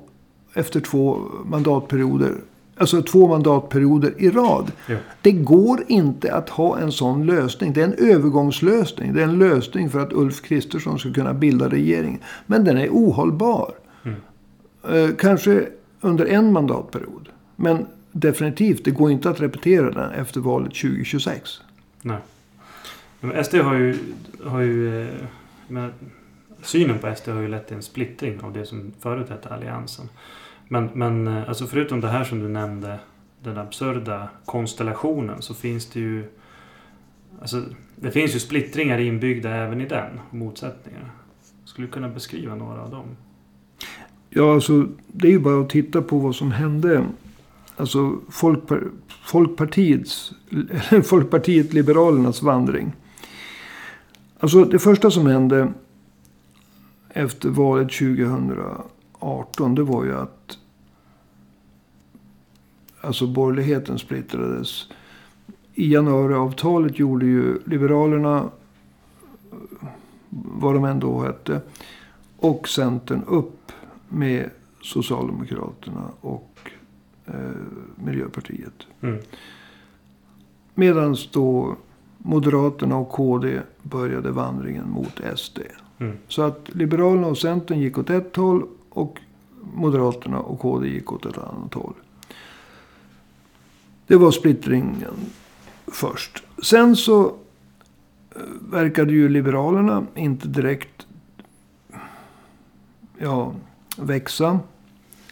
efter 0.54 0.80
två 0.80 1.22
mandatperioder. 1.46 2.36
Alltså 2.78 3.02
två 3.02 3.28
mandatperioder 3.28 4.14
i 4.18 4.30
rad. 4.30 4.72
Jo. 4.88 4.98
Det 5.22 5.32
går 5.32 5.84
inte 5.88 6.34
att 6.34 6.50
ha 6.50 6.80
en 6.80 6.92
sån 6.92 7.26
lösning. 7.26 7.74
Det 7.74 7.82
är 7.82 7.86
en 7.86 8.12
övergångslösning. 8.12 9.14
Det 9.14 9.20
är 9.20 9.28
en 9.28 9.40
lösning 9.40 9.90
för 9.90 10.00
att 10.00 10.14
Ulf 10.14 10.42
Kristersson 10.42 11.00
ska 11.00 11.14
kunna 11.14 11.34
bilda 11.34 11.70
regering. 11.70 12.22
Men 12.46 12.64
den 12.64 12.78
är 12.78 12.90
ohållbar. 12.90 13.72
Mm. 14.04 14.20
Eh, 14.90 15.16
kanske 15.16 15.66
under 16.02 16.26
en 16.26 16.52
mandatperiod. 16.52 17.30
Men 17.56 17.86
definitivt, 18.20 18.86
det 18.86 18.92
går 18.92 19.12
inte 19.12 19.30
att 19.30 19.42
repetera 19.42 19.92
den 19.92 20.12
efter 20.12 20.40
valet 20.40 20.76
2026. 20.76 21.62
Nej. 22.02 22.18
Men 23.20 23.44
SD 23.44 23.56
har 23.56 23.76
ju... 23.76 23.98
Har 24.44 24.62
ju 24.62 25.04
eh, 25.04 25.14
men, 25.68 25.92
synen 26.62 27.00
på 27.00 27.16
SD 27.16 27.28
har 27.28 27.42
ju 27.42 27.48
lett 27.48 27.68
till 27.68 27.76
en 27.76 27.84
splittring 27.84 28.40
av 28.42 28.54
det 28.54 28.66
som 28.66 28.94
förut 29.00 29.30
hette 29.30 29.50
Alliansen. 29.50 30.10
Men, 30.68 30.90
men 30.94 31.28
eh, 31.28 31.50
alltså 31.50 31.66
förutom 31.66 32.02
det 32.02 32.08
här 32.08 32.24
som 32.24 32.40
du 32.40 32.50
nämnde, 32.50 33.00
den 33.44 33.58
absurda 33.58 34.30
konstellationen, 34.46 35.42
så 35.42 35.54
finns 35.54 35.90
det 35.90 36.00
ju 36.00 36.24
Alltså, 37.42 37.64
det 37.96 38.12
finns 38.12 38.36
ju 38.36 38.40
splittringar 38.40 39.00
inbyggda 39.00 39.50
även 39.50 39.82
i 39.82 39.86
den. 39.86 40.20
Motsättningar. 40.32 41.12
Skulle 41.66 41.88
du 41.88 41.92
kunna 41.92 42.10
beskriva 42.10 42.56
några 42.56 42.82
av 42.82 42.90
dem? 42.90 43.06
Ja, 44.30 44.54
alltså 44.54 44.88
det 45.08 45.28
är 45.28 45.32
ju 45.32 45.40
bara 45.40 45.62
att 45.62 45.70
titta 45.70 46.02
på 46.02 46.20
vad 46.20 46.36
som 46.36 46.52
hände. 46.52 47.06
Alltså 47.78 48.20
Folkpar 48.30 48.84
Folkpartiets, 49.08 50.34
Folkpartiet 51.04 51.74
Liberalernas 51.74 52.42
vandring. 52.42 52.94
Alltså 54.40 54.66
det 54.66 54.80
första 54.80 55.12
som 55.12 55.28
hände 55.28 55.74
efter 57.10 57.50
valet 57.50 57.92
2018. 57.92 59.76
Det 59.76 59.84
var 59.84 60.06
ju 60.06 60.16
att 60.18 60.58
alltså 63.02 63.28
borgerligheten 63.28 64.00
splittrades. 64.00 64.88
I 65.74 65.94
januariavtalet 65.94 67.00
gjorde 67.00 67.26
ju 67.26 67.60
Liberalerna, 67.66 68.50
vad 70.30 70.74
de 70.74 70.86
ändå 70.86 71.22
hette, 71.24 71.62
och 72.38 72.70
Centern 72.70 73.24
upp 73.28 73.72
med 74.10 74.50
Socialdemokraterna 74.82 76.10
och 76.22 76.55
eh, 77.28 77.34
Miljöpartiet. 77.96 78.88
Mm. 79.02 79.20
Medan 80.74 81.16
då 81.32 81.76
Moderaterna 82.18 82.98
och 82.98 83.10
KD 83.10 83.62
började 83.82 84.32
vandringen 84.32 84.90
mot 84.90 85.22
SD. 85.36 85.60
Mm. 85.98 86.18
Så 86.28 86.42
att 86.42 86.70
Liberalerna 86.74 87.28
och 87.28 87.38
Centern 87.38 87.80
gick 87.80 87.98
åt 87.98 88.10
ett 88.10 88.36
håll 88.36 88.66
och 88.90 89.20
Moderaterna 89.74 90.40
och 90.40 90.60
KD 90.60 90.88
gick 90.88 91.12
åt 91.12 91.26
ett 91.26 91.38
annat 91.38 91.74
håll. 91.74 91.94
Det 94.08 94.16
var 94.16 94.32
splittringen 94.32 95.16
först. 95.88 96.44
Sen 96.64 96.96
så 96.96 97.26
eh, 98.36 98.42
verkade 98.72 99.12
ju 99.14 99.30
Liberalerna 99.30 100.06
inte 100.16 100.48
direkt 100.48 101.08
ja, 103.18 103.54
växa 103.98 104.60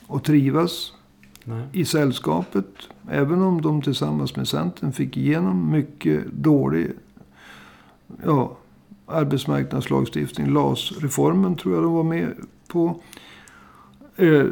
och 0.08 0.24
trivas 0.24 0.94
Nej. 1.44 1.68
i 1.72 1.86
sällskapet. 1.86 2.66
Även 3.10 3.42
om 3.42 3.62
de 3.62 3.82
tillsammans 3.82 4.36
med 4.36 4.48
Centern 4.48 4.94
fick 4.94 5.18
igenom 5.18 5.72
mycket 5.72 6.26
dålig 6.32 6.92
ja, 8.26 8.58
arbetsmarknadslagstiftning. 9.06 10.48
LAS-reformen 10.48 11.56
tror 11.56 11.74
jag 11.74 11.84
de 11.84 11.94
var 11.94 12.04
med 12.04 12.34
på. 12.68 13.02
Eh, 14.16 14.46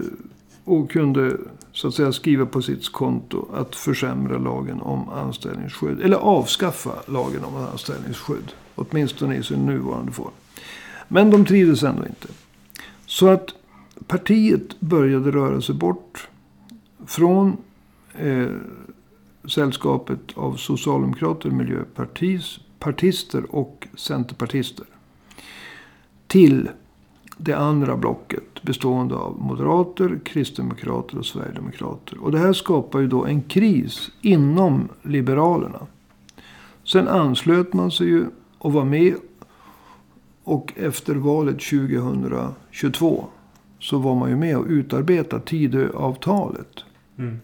och 0.63 0.91
kunde 0.91 1.37
så 1.71 1.87
att 1.87 1.93
säga 1.93 2.11
skriva 2.11 2.45
på 2.45 2.61
sitt 2.61 2.91
konto 2.91 3.45
att 3.53 3.75
försämra 3.75 4.37
lagen 4.37 4.81
om 4.81 5.09
anställningsskydd. 5.09 6.01
Eller 6.01 6.17
avskaffa 6.17 6.91
lagen 7.07 7.43
om 7.43 7.55
anställningsskydd. 7.55 8.51
Åtminstone 8.75 9.35
i 9.35 9.43
sin 9.43 9.65
nuvarande 9.65 10.11
form. 10.11 10.31
Men 11.07 11.29
de 11.29 11.45
trivdes 11.45 11.83
ändå 11.83 12.05
inte. 12.05 12.27
Så 13.05 13.27
att 13.27 13.49
partiet 14.07 14.79
började 14.79 15.31
röra 15.31 15.61
sig 15.61 15.75
bort 15.75 16.27
från 17.05 17.57
eh, 18.13 18.47
sällskapet 19.49 20.19
av 20.35 20.55
socialdemokrater, 20.55 21.49
miljöpartister 21.49 23.55
och 23.55 23.87
centerpartister. 23.95 24.85
Till 26.27 26.69
det 27.37 27.53
andra 27.53 27.97
blocket 27.97 28.61
bestående 28.61 29.15
av 29.15 29.39
moderater, 29.39 30.19
kristdemokrater 30.25 31.17
och 31.17 31.25
sverigedemokrater. 31.25 32.23
Och 32.23 32.31
det 32.31 32.39
här 32.39 32.53
skapar 32.53 32.99
ju 32.99 33.07
då 33.07 33.25
en 33.25 33.41
kris 33.41 34.11
inom 34.21 34.89
liberalerna. 35.01 35.87
Sen 36.83 37.07
anslöt 37.07 37.73
man 37.73 37.91
sig 37.91 38.07
ju 38.07 38.25
och 38.57 38.73
var 38.73 38.85
med. 38.85 39.15
Och 40.43 40.73
efter 40.75 41.15
valet 41.15 41.59
2022 41.59 43.25
så 43.79 43.97
var 43.97 44.15
man 44.15 44.29
ju 44.29 44.35
med 44.35 44.57
och 44.57 44.65
utarbetade 44.67 45.45
Tidöavtalet. 45.45 46.83
Mm. 47.21 47.39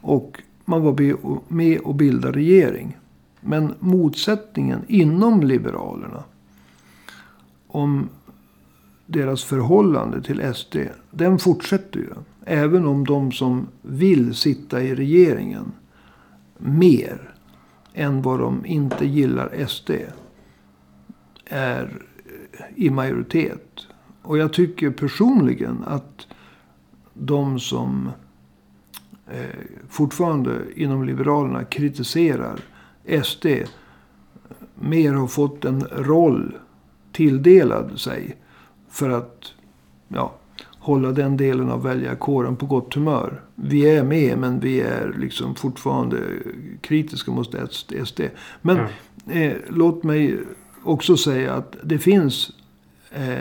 Och 0.00 0.42
man 0.64 0.82
var 0.82 0.92
med 1.52 1.78
och- 1.80 1.94
bildade 1.94 2.38
regering. 2.38 2.96
Men 3.40 3.74
motsättningen 3.78 4.80
inom 4.88 5.42
Liberalerna 5.42 6.24
om 7.66 8.08
deras 9.06 9.44
förhållande 9.44 10.22
till 10.22 10.54
SD, 10.54 10.76
den 11.10 11.38
fortsätter 11.38 12.00
ju. 12.00 12.10
Även 12.44 12.86
om 12.86 13.06
de 13.06 13.32
som 13.32 13.66
vill 13.82 14.34
sitta 14.34 14.82
i 14.82 14.94
regeringen 14.94 15.72
mer 16.58 17.34
än 17.94 18.22
vad 18.22 18.40
de 18.40 18.66
inte 18.66 19.06
gillar 19.06 19.66
SD 19.66 19.90
är 21.44 22.02
eh, 22.52 22.64
i 22.74 22.90
majoritet. 22.90 23.86
Och 24.22 24.38
jag 24.38 24.52
tycker 24.52 24.90
personligen 24.90 25.84
att 25.86 26.26
de 27.14 27.60
som 27.60 28.10
fortfarande 29.88 30.58
inom 30.74 31.04
Liberalerna 31.04 31.64
kritiserar 31.64 32.60
SD 33.24 33.46
mer 34.74 35.12
har 35.12 35.26
fått 35.26 35.64
en 35.64 35.84
roll 35.92 36.56
tilldelad 37.12 38.00
sig 38.00 38.36
för 38.90 39.10
att 39.10 39.52
ja, 40.08 40.34
hålla 40.78 41.12
den 41.12 41.36
delen 41.36 41.70
av 41.70 41.82
väljarkåren 41.82 42.56
på 42.56 42.66
gott 42.66 42.94
humör. 42.94 43.40
Vi 43.54 43.96
är 43.96 44.02
med 44.04 44.38
men 44.38 44.60
vi 44.60 44.80
är 44.80 45.14
liksom 45.18 45.54
fortfarande 45.54 46.18
kritiska 46.80 47.30
mot 47.30 47.54
SD. 48.04 48.20
Men 48.62 48.76
Ja. 49.24 49.32
eh, 49.32 49.56
låt 49.68 50.02
mig 50.02 50.38
också 50.82 51.16
säga 51.16 51.52
att 51.54 51.76
det 51.82 51.98
finns 51.98 52.50
eh, 53.10 53.38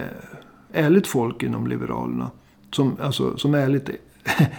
ärligt 0.72 1.08
folk 1.08 1.44
inom 1.44 1.68
Liberalerna. 1.68 2.32
Som, 2.72 2.98
alltså, 3.02 3.38
som 3.38 3.54
ärligt, 3.54 3.90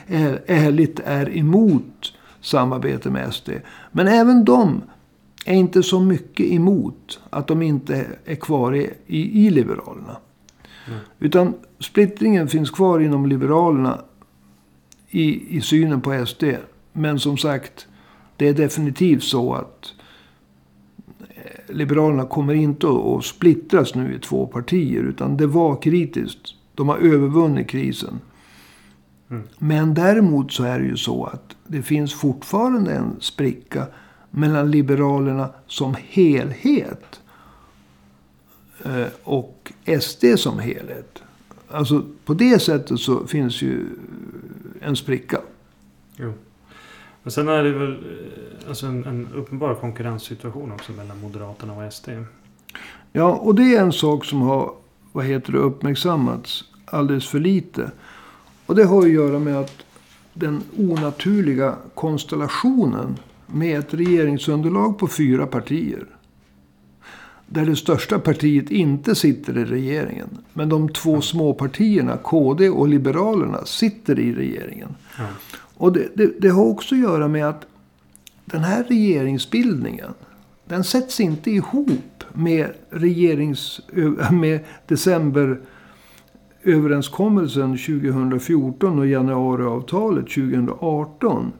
är, 0.07 0.43
ärligt 0.47 1.01
är 1.05 1.37
emot 1.37 2.13
samarbete 2.41 3.11
med 3.11 3.35
SD. 3.35 3.51
Men 3.93 4.09
även 4.09 4.45
de 4.45 4.83
är 5.45 5.55
inte 5.55 5.83
så 5.83 6.01
mycket 6.01 6.47
emot 6.47 7.21
att 7.31 7.47
de 7.47 7.63
inte 7.63 8.07
är 8.25 8.35
kvar 8.35 8.75
i, 8.75 8.91
i, 9.07 9.47
i 9.47 9.51
Liberalerna. 9.51 10.17
Mm. 10.89 10.99
Utan 11.19 11.55
splittringen 11.79 12.49
finns 12.49 12.71
kvar 12.71 13.01
inom 13.01 13.27
Liberalerna 13.27 14.01
i, 15.11 15.57
i 15.57 15.61
synen 15.61 16.01
på 16.01 16.27
SD. 16.27 16.45
Men 16.93 17.21
som 17.21 17.37
sagt, 17.37 17.87
det 18.37 18.49
är 18.49 18.55
definitivt 18.55 19.23
så 19.23 19.55
att 19.55 19.93
eh, 21.21 21.75
Liberalerna 21.75 22.25
kommer 22.25 22.55
inte 22.55 22.87
att 22.87 23.25
splittras 23.25 23.95
nu 23.95 24.15
i 24.15 24.19
två 24.19 24.47
partier. 24.47 25.03
Utan 25.03 25.37
det 25.37 25.47
var 25.47 25.83
kritiskt. 25.83 26.55
De 26.75 26.89
har 26.89 26.97
övervunnit 26.97 27.69
krisen. 27.69 28.21
Mm. 29.31 29.43
Men 29.59 29.95
däremot 29.95 30.53
så 30.53 30.65
är 30.65 30.79
det 30.79 30.85
ju 30.85 30.97
så 30.97 31.25
att 31.25 31.57
det 31.67 31.83
finns 31.83 32.15
fortfarande 32.15 32.93
en 32.93 33.17
spricka 33.21 33.87
mellan 34.31 34.71
Liberalerna 34.71 35.51
som 35.67 35.95
helhet 36.09 37.21
eh, 38.85 39.07
och 39.23 39.73
SD 40.01 40.25
som 40.37 40.59
helhet. 40.59 41.23
Alltså 41.71 42.05
på 42.25 42.35
det 42.35 42.59
sättet 42.63 43.01
så 43.01 43.27
finns 43.27 43.63
ju 43.63 43.87
en 44.81 44.97
spricka. 44.97 45.41
Jo. 46.17 46.33
Men 47.23 47.31
sen 47.31 47.49
är 47.49 47.65
det 47.65 47.73
väl 47.73 47.93
eh, 47.93 48.69
alltså 48.69 48.87
en, 48.87 49.05
en 49.05 49.29
uppenbar 49.35 49.75
konkurrenssituation 49.75 50.73
också 50.73 50.93
mellan 50.93 51.21
Moderaterna 51.21 51.73
och 51.73 51.93
SD. 51.93 52.09
Ja, 53.13 53.33
och 53.33 53.55
det 53.55 53.75
är 53.75 53.83
en 53.83 53.93
sak 53.93 54.25
som 54.25 54.43
har 54.43 54.75
vad 55.13 55.25
heter 55.25 55.53
det, 55.53 55.59
uppmärksammats 55.59 56.65
alldeles 56.85 57.29
för 57.29 57.41
lite. 57.41 57.91
Och 58.67 58.75
det 58.75 58.85
har 58.85 59.03
att 59.03 59.11
göra 59.11 59.39
med 59.39 59.57
att 59.57 59.83
den 60.35 60.63
onaturliga 60.79 61.75
konstellationen 61.95 63.17
med 63.47 63.79
ett 63.79 63.95
regeringsunderlag 63.95 64.99
på 64.99 65.09
fyra 65.09 65.47
partier. 65.47 66.07
Där 67.47 67.67
det 67.67 67.77
största 67.77 68.19
partiet 68.19 68.71
inte 68.71 69.15
sitter 69.15 69.59
i 69.59 69.65
regeringen. 69.65 70.29
Men 70.53 70.69
de 70.69 70.89
två 70.89 71.21
små 71.21 71.55
partierna, 71.55 72.17
KD 72.17 72.69
och 72.69 72.89
Liberalerna, 72.89 73.65
sitter 73.65 74.19
i 74.19 74.35
regeringen. 74.35 74.95
Ja. 75.19 75.25
Och 75.75 75.93
det, 75.93 76.09
det, 76.15 76.41
det 76.41 76.49
har 76.49 76.65
också 76.65 76.95
att 76.95 77.01
göra 77.01 77.29
med 77.29 77.49
att 77.49 77.67
den 78.45 78.61
här 78.61 78.85
regeringsbildningen. 78.85 80.11
Den 80.65 80.85
sätts 80.85 81.21
inte 81.21 81.51
ihop 81.51 82.25
med, 82.33 82.73
regerings, 82.91 83.81
med 84.33 84.61
decemberöverenskommelsen 86.67 87.79
2014 87.79 88.99
och 88.99 89.07
januariavtalet 89.07 90.25
2018. 90.25 91.53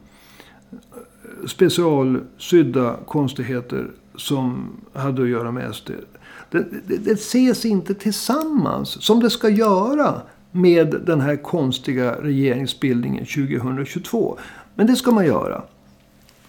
Specialsydda 1.47 2.95
konstigheter 3.05 3.91
som 4.15 4.69
hade 4.93 5.21
att 5.21 5.29
göra 5.29 5.51
med 5.51 5.75
SD. 5.75 5.91
Det, 6.51 6.65
det, 6.87 6.97
det 6.97 7.11
ses 7.11 7.65
inte 7.65 7.93
tillsammans 7.93 9.03
som 9.03 9.19
det 9.19 9.29
ska 9.29 9.49
göra 9.49 10.21
med 10.51 11.01
den 11.05 11.21
här 11.21 11.35
konstiga 11.35 12.15
regeringsbildningen 12.21 13.25
2022. 13.25 14.37
Men 14.75 14.87
det 14.87 14.95
ska 14.95 15.11
man 15.11 15.25
göra. 15.25 15.61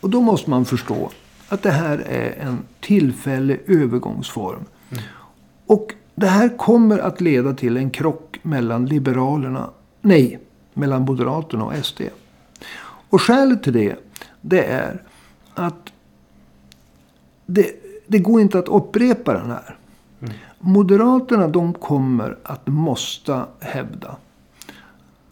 Och 0.01 0.11
då 0.11 0.21
måste 0.21 0.51
man 0.51 0.65
förstå 0.65 1.11
att 1.49 1.63
det 1.63 1.71
här 1.71 1.99
är 1.99 2.39
en 2.41 2.59
tillfällig 2.81 3.61
övergångsform. 3.67 4.65
Och 5.67 5.95
det 6.19 6.27
här 6.27 6.57
kommer 6.57 6.99
att 6.99 7.21
leda 7.21 7.55
till 7.55 7.77
en 7.77 7.91
krock 7.91 8.39
mellan 8.43 8.87
Liberalerna, 8.87 9.71
nej, 10.01 10.39
mellan 10.75 11.03
Moderaterna 11.03 11.65
och 11.65 11.85
SD. 11.85 12.01
Och 13.11 13.23
skälet 13.23 13.63
till 13.63 13.73
det, 13.73 13.97
det 14.41 14.65
är 14.65 15.03
att 15.55 15.93
det, 17.47 17.71
det 18.07 18.19
går 18.19 18.41
inte 18.41 18.59
att 18.59 18.69
upprepa 18.69 19.33
den 19.33 19.51
här. 19.51 19.77
Moderaterna 20.59 21.49
de 21.49 21.75
kommer 21.75 22.39
att 22.43 22.67
måste 22.67 23.45
hävda. 23.61 24.17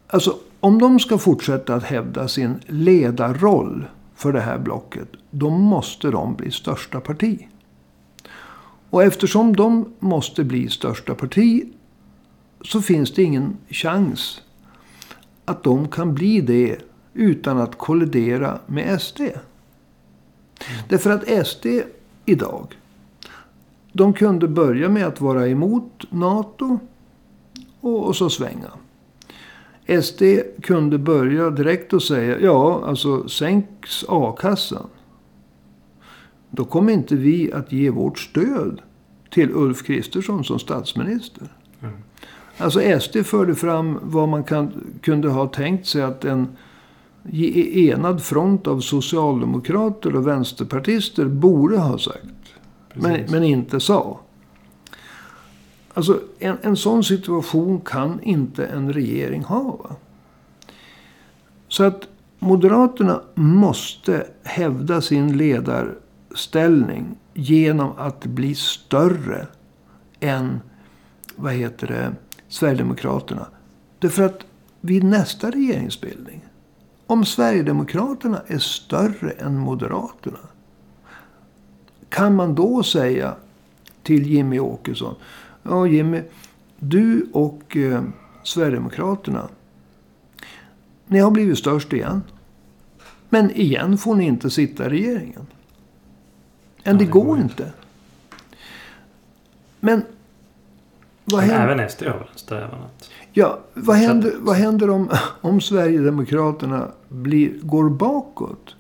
Alltså 0.09 0.37
om 0.61 0.79
de 0.79 1.01
ska 1.01 1.18
fortsätta 1.18 1.75
att 1.75 1.85
hävda 1.85 2.29
sin 2.29 2.61
ledarroll 2.66 3.87
för 4.14 4.33
det 4.33 4.40
här 4.40 4.59
blocket. 4.59 5.09
Då 5.31 5.51
måste 5.51 6.11
de 6.11 6.35
bli 6.35 6.51
största 6.51 7.01
parti. 7.01 7.49
Och 8.90 9.03
eftersom 9.03 9.57
de 9.57 9.92
måste 9.99 10.44
bli 10.44 10.68
största 10.68 11.14
parti. 11.14 11.64
Så 12.61 12.83
finns 12.83 13.14
det 13.14 13.22
ingen 13.22 13.57
chans 13.68 14.42
att 15.44 15.62
de 15.62 15.88
kan 15.88 16.14
bli 16.14 16.40
det 16.40 16.79
utan 17.14 17.59
att 17.59 17.79
kollidera 17.79 18.59
med 18.66 19.03
SD. 19.03 19.20
Därför 20.88 21.11
att 21.11 21.46
SD 21.46 21.66
idag 22.25 22.77
de 23.92 24.12
kunde 24.12 24.49
börja 24.49 24.88
med 24.88 25.07
att 25.07 25.20
vara 25.20 25.49
emot 25.49 26.05
NATO 26.11 26.79
och, 27.81 28.07
och 28.07 28.16
så 28.16 28.31
svänga. 28.31 28.70
SD 30.03 30.22
kunde 30.62 30.99
börja 30.99 31.51
direkt 31.51 31.92
och 31.92 32.03
säga 32.03 32.40
ja, 32.40 32.83
alltså 32.87 33.29
sänks 33.29 34.05
a-kassan. 34.09 34.87
Då 36.57 36.64
kommer 36.64 36.92
inte 36.92 37.16
vi 37.16 37.53
att 37.53 37.73
ge 37.73 37.90
vårt 37.90 38.19
stöd 38.19 38.81
till 39.31 39.51
Ulf 39.51 39.83
Kristersson 39.83 40.45
som 40.45 40.59
statsminister. 40.59 41.49
Mm. 41.83 41.95
Alltså 42.59 43.01
SD 43.01 43.16
förde 43.27 43.55
fram 43.55 43.99
vad 44.03 44.29
man 44.29 44.45
kan, 44.45 44.73
kunde 45.03 45.29
ha 45.29 45.47
tänkt 45.47 45.87
sig 45.87 46.03
att 46.03 46.25
en 46.25 46.49
enad 47.33 48.23
front 48.23 48.66
av 48.66 48.81
socialdemokrater 48.81 50.16
och 50.16 50.27
vänsterpartister 50.27 51.25
borde 51.25 51.79
ha 51.79 51.99
sagt. 51.99 52.27
Men, 52.95 53.21
men, 53.31 53.45
inte 53.45 53.81
sa. 53.81 54.21
Alltså 55.95 56.21
en, 56.38 56.57
en 56.62 56.77
sån 56.77 57.05
situation 57.05 57.81
kan 57.81 58.23
inte 58.23 58.66
en 58.66 58.92
regering 58.92 59.42
ha. 59.45 59.62
Va? 59.62 59.97
Så 61.69 61.85
att 61.85 62.09
Moderaterna 62.38 63.21
måste 63.35 64.27
hävda 64.42 65.01
sin 65.01 65.38
ställning 66.37 67.16
genom 67.35 67.92
att 67.96 68.27
bli 68.27 68.55
större 68.55 69.46
än 70.20 70.61
vad 71.37 71.53
heter 71.53 71.87
det, 71.87 72.14
Sverigedemokraterna. 72.49 73.46
Därför 73.99 74.22
att 74.22 74.46
vid 74.81 75.05
nästa 75.05 75.51
regeringsbildning, 75.51 76.44
om 77.07 77.25
Sverigedemokraterna 77.25 78.42
är 78.46 78.59
större 78.59 79.31
än 79.31 79.59
Moderaterna. 79.59 80.38
Kan 82.09 82.35
man 82.35 82.55
då 82.55 82.83
säga 82.83 83.35
till 84.03 84.27
Jimmy 84.27 84.59
Åkesson. 84.59 85.14
Ja 85.62 85.87
Jimmy, 85.87 86.22
du 86.79 87.31
och 87.33 87.77
eh, 87.77 88.03
Sverigedemokraterna. 88.42 89.49
Ni 91.07 91.18
har 91.18 91.31
blivit 91.31 91.59
störst 91.59 91.92
igen. 91.92 92.22
Men 93.29 93.51
igen 93.51 93.99
får 93.99 94.14
ni 94.14 94.25
inte 94.25 94.51
sitta 94.51 94.87
i 94.87 94.88
regeringen. 94.88 95.46
Än 96.87 96.92
ja, 96.92 96.99
det, 96.99 97.05
går 97.05 97.38
inte. 97.38 97.72
Men 99.81 100.03
vad 101.25 101.40
händer? 101.40 101.75
Även 101.75 102.29
strävan 102.35 102.83
att... 102.83 103.11
Ja, 103.33 103.59
vad 103.75 103.96
händer, 103.96 104.33
vad 104.38 104.57
händer 104.57 104.90
om, 104.90 105.11
om 105.40 105.61
Sverigedemokraterna 105.61 106.88
blir, 107.09 107.53
går 107.62 107.90
bakåt? 107.90 108.77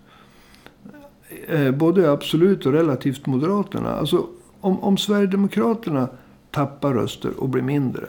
Eh, 1.46 1.70
både 1.70 2.10
absolut 2.12 2.66
och 2.66 2.72
relativt 2.72 3.26
Moderaterna. 3.26 3.90
Alltså, 3.90 4.26
om, 4.60 4.80
om 4.80 4.96
Sverigedemokraterna 4.96 6.08
tappar 6.50 6.94
röster 6.94 7.40
och 7.40 7.48
blir 7.48 7.62
mindre. 7.62 8.06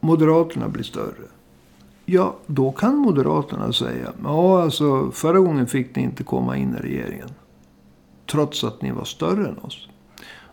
Moderaterna 0.00 0.68
blir 0.68 0.84
större. 0.84 1.28
Ja, 2.04 2.36
då 2.46 2.72
kan 2.72 2.96
Moderaterna 2.96 3.72
säga. 3.72 4.12
Ja, 4.24 4.62
alltså 4.62 5.10
förra 5.10 5.38
gången 5.38 5.66
fick 5.66 5.96
ni 5.96 6.02
inte 6.02 6.24
komma 6.24 6.56
in 6.56 6.76
i 6.78 6.82
regeringen. 6.82 7.28
Trots 8.30 8.64
att 8.64 8.82
ni 8.82 8.90
var 8.90 9.04
större 9.04 9.48
än 9.48 9.58
oss. 9.58 9.88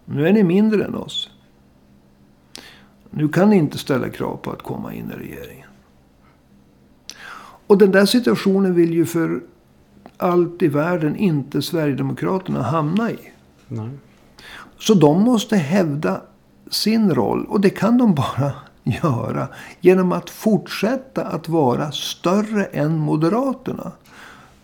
Nu 0.06 0.28
är 0.28 0.34
ni 0.34 0.44
mindre 0.44 0.86
än 0.86 0.96
oss. 0.96 1.30
Nu 3.10 3.30
kan 3.30 3.50
ni 3.50 3.56
inte 3.56 3.78
ställa 3.78 4.10
krav 4.10 4.38
på 4.38 4.52
att 4.52 4.62
komma 4.62 4.94
in 4.94 5.12
i 5.12 5.20
regeringen. 5.20 5.70
Och 7.68 7.78
den 7.78 7.92
där 7.92 8.06
situationen 8.06 8.76
vill 8.76 8.94
ju 8.94 9.06
för 9.06 9.42
allt 10.18 10.62
i 10.62 10.68
världen 10.68 11.16
inte 11.16 11.62
Sverigedemokraterna 11.62 12.62
hamna 12.62 13.12
i. 13.12 13.20
Nej. 13.68 13.90
Så 14.80 14.94
de 14.94 15.22
måste 15.22 15.56
hävda 15.56 16.22
sin 16.70 17.16
roll. 17.16 17.46
Och 17.46 17.62
det 17.62 17.70
kan 17.70 17.98
de 17.98 18.16
bara 18.16 18.52
göra 18.84 19.48
genom 19.82 20.12
att 20.12 20.30
fortsätta 20.30 21.26
att 21.26 21.50
vara 21.50 21.92
större 21.92 22.66
än 22.66 22.98
Moderaterna. 22.98 23.92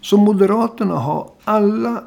Så 0.02 0.18
Moderaterna 0.18 0.96
har 0.96 1.30
alla 1.44 2.04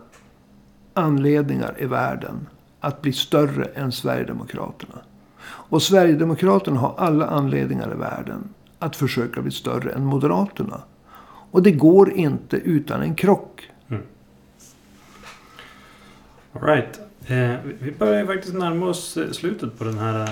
anledningar 0.95 1.75
i 1.79 1.87
världen 1.87 2.47
att 2.81 3.03
bli 3.03 3.13
större 3.13 3.65
än 3.65 3.93
Sverigedemokraterna. 3.93 4.99
Och 5.47 5.83
Sverigedemokraterna 5.83 6.81
har 6.81 6.95
alla 6.99 7.27
anledningar 7.27 7.93
i 7.93 7.99
världen 7.99 8.49
att 8.79 8.97
försöka 8.97 9.43
bli 9.43 9.51
större 9.51 9.93
än 9.93 10.05
Moderaterna. 10.05 10.81
Och 11.51 11.63
det 11.63 11.71
går 11.71 12.13
inte 12.13 12.57
utan 12.57 13.03
en 13.03 13.15
krock. 13.15 13.71
Mm. 13.89 14.03
All 16.53 16.63
right. 16.63 17.01
Eh, 17.27 17.55
vi 17.81 17.93
börjar 17.99 18.27
faktiskt 18.27 18.55
närma 18.55 18.87
oss 18.87 19.17
eh, 19.17 19.31
slutet 19.31 19.79
på 19.79 19.85
den 19.85 19.99
här 19.99 20.23
eh, 20.23 20.31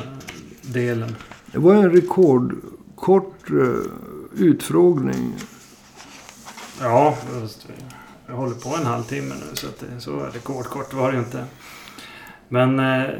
delen. 0.62 1.16
Det 1.52 1.58
var 1.58 1.74
en 1.74 1.90
rekordkort 1.90 3.50
eh, 3.50 3.92
utfrågning. 4.36 5.34
Ja, 6.80 7.16
just, 7.40 7.68
jag 8.32 8.36
håller 8.38 8.54
på 8.54 8.76
en 8.76 8.86
halvtimme 8.86 9.34
nu 9.34 9.56
så 9.56 9.66
att 9.66 9.78
det, 9.78 10.00
så 10.00 10.18
rekordkort 10.18 10.94
var 10.94 11.12
det 11.12 11.18
inte. 11.18 11.44
Men 12.48 12.78
eh, 12.78 13.10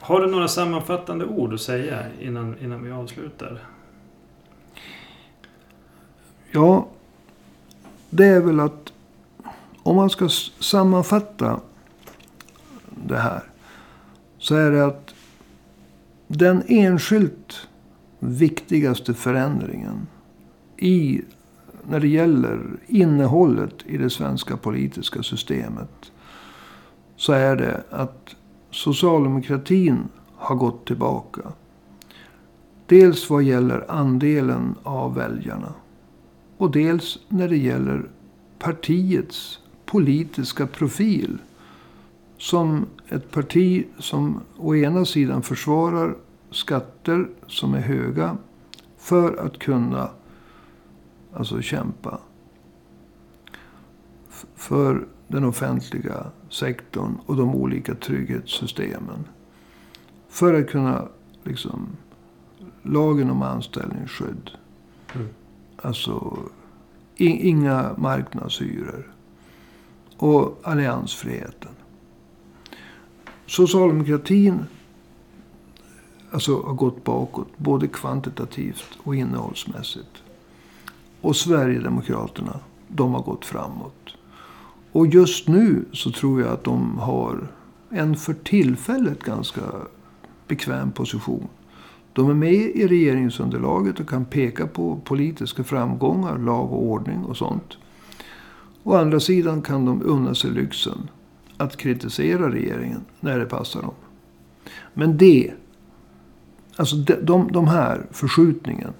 har 0.00 0.20
du 0.20 0.26
några 0.26 0.48
sammanfattande 0.48 1.24
ord 1.24 1.54
att 1.54 1.60
säga 1.60 2.04
innan, 2.20 2.58
innan 2.58 2.84
vi 2.84 2.90
avslutar? 2.90 3.58
Ja, 6.50 6.88
det 8.10 8.24
är 8.24 8.40
väl 8.40 8.60
att 8.60 8.92
om 9.82 9.96
man 9.96 10.10
ska 10.10 10.28
sammanfatta 10.58 11.60
det 13.06 13.18
här. 13.18 13.42
Så 14.38 14.54
är 14.54 14.70
det 14.70 14.86
att 14.86 15.14
den 16.26 16.62
enskilt 16.66 17.68
viktigaste 18.18 19.14
förändringen 19.14 20.06
i, 20.76 21.22
när 21.88 22.00
det 22.00 22.08
gäller 22.08 22.60
innehållet 22.86 23.74
i 23.86 23.96
det 23.96 24.10
svenska 24.10 24.56
politiska 24.56 25.22
systemet. 25.22 26.12
Så 27.16 27.32
är 27.32 27.56
det 27.56 27.82
att 27.90 28.34
socialdemokratin 28.70 30.08
har 30.36 30.56
gått 30.56 30.86
tillbaka. 30.86 31.52
Dels 32.86 33.30
vad 33.30 33.42
gäller 33.42 33.90
andelen 33.90 34.74
av 34.82 35.14
väljarna. 35.14 35.74
Och 36.56 36.70
dels 36.70 37.18
när 37.28 37.48
det 37.48 37.56
gäller 37.56 38.08
partiets 38.58 39.58
politiska 39.86 40.66
profil. 40.66 41.38
Som 42.38 42.86
ett 43.08 43.30
parti 43.30 43.86
som 43.98 44.40
å 44.56 44.74
ena 44.74 45.04
sidan 45.04 45.42
försvarar 45.42 46.16
skatter 46.50 47.28
som 47.46 47.74
är 47.74 47.80
höga. 47.80 48.36
För 48.98 49.36
att 49.46 49.58
kunna 49.58 50.10
alltså 51.36 51.62
kämpa. 51.62 52.18
För 54.54 55.06
den 55.28 55.44
offentliga 55.44 56.26
sektorn 56.50 57.18
och 57.26 57.36
de 57.36 57.54
olika 57.54 57.94
trygghetssystemen. 57.94 59.24
För 60.28 60.54
att 60.54 60.70
kunna 60.70 61.08
liksom 61.44 61.88
lagen 62.82 63.30
om 63.30 63.42
anställningsskydd. 63.42 64.50
Mm. 65.14 65.28
Alltså 65.76 66.38
inga 67.16 67.94
marknadshyror. 67.96 69.12
Och 70.16 70.60
alliansfriheten. 70.62 71.70
Socialdemokratin 73.46 74.64
alltså, 76.30 76.62
har 76.62 76.74
gått 76.74 77.04
bakåt. 77.04 77.48
Både 77.56 77.88
kvantitativt 77.88 78.98
och 79.02 79.16
innehållsmässigt. 79.16 80.23
Och 81.24 81.36
Sverigedemokraterna, 81.36 82.60
de 82.88 83.14
har 83.14 83.22
gått 83.22 83.44
framåt. 83.44 84.16
Och 84.92 85.06
just 85.06 85.48
nu 85.48 85.84
så 85.92 86.10
tror 86.10 86.40
jag 86.40 86.52
att 86.52 86.64
de 86.64 86.98
har 86.98 87.48
en 87.90 88.16
för 88.16 88.34
tillfället 88.34 89.24
ganska 89.24 89.60
bekväm 90.48 90.90
position. 90.90 91.48
De 92.12 92.30
är 92.30 92.34
med 92.34 92.52
i 92.54 92.86
regeringsunderlaget 92.86 94.00
och 94.00 94.08
kan 94.08 94.24
peka 94.24 94.66
på 94.66 95.00
politiska 95.04 95.64
framgångar, 95.64 96.38
lag 96.38 96.72
och 96.72 96.82
ordning 96.82 97.24
och 97.24 97.36
sånt. 97.36 97.78
Å 98.82 98.94
andra 98.94 99.20
sidan 99.20 99.62
kan 99.62 99.84
de 99.84 100.02
unna 100.02 100.34
sig 100.34 100.50
lyxen 100.50 101.08
att 101.56 101.76
kritisera 101.76 102.52
regeringen 102.52 103.00
när 103.20 103.38
det 103.38 103.46
passar 103.46 103.82
dem. 103.82 103.94
Men 104.94 105.16
det, 105.16 105.52
alltså 106.76 106.96
de, 106.96 107.14
de, 107.14 107.52
de 107.52 107.68
här 107.68 108.06
förskjutningen. 108.10 108.92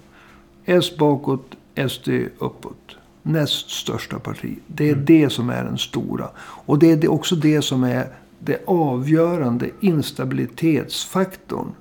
S 0.65 0.97
bakåt, 0.97 1.55
SD 1.89 2.09
uppåt. 2.39 2.95
Näst 3.23 3.69
största 3.69 4.19
parti. 4.19 4.59
Det 4.67 4.89
är 4.89 4.93
mm. 4.93 5.05
det 5.05 5.29
som 5.29 5.49
är 5.49 5.63
den 5.63 5.77
stora. 5.77 6.29
Och 6.37 6.79
det 6.79 7.03
är 7.03 7.11
också 7.11 7.35
det 7.35 7.61
som 7.61 7.83
är 7.83 8.07
det 8.39 8.63
avgörande 8.67 9.69
instabilitetsfaktorn. 9.79 11.71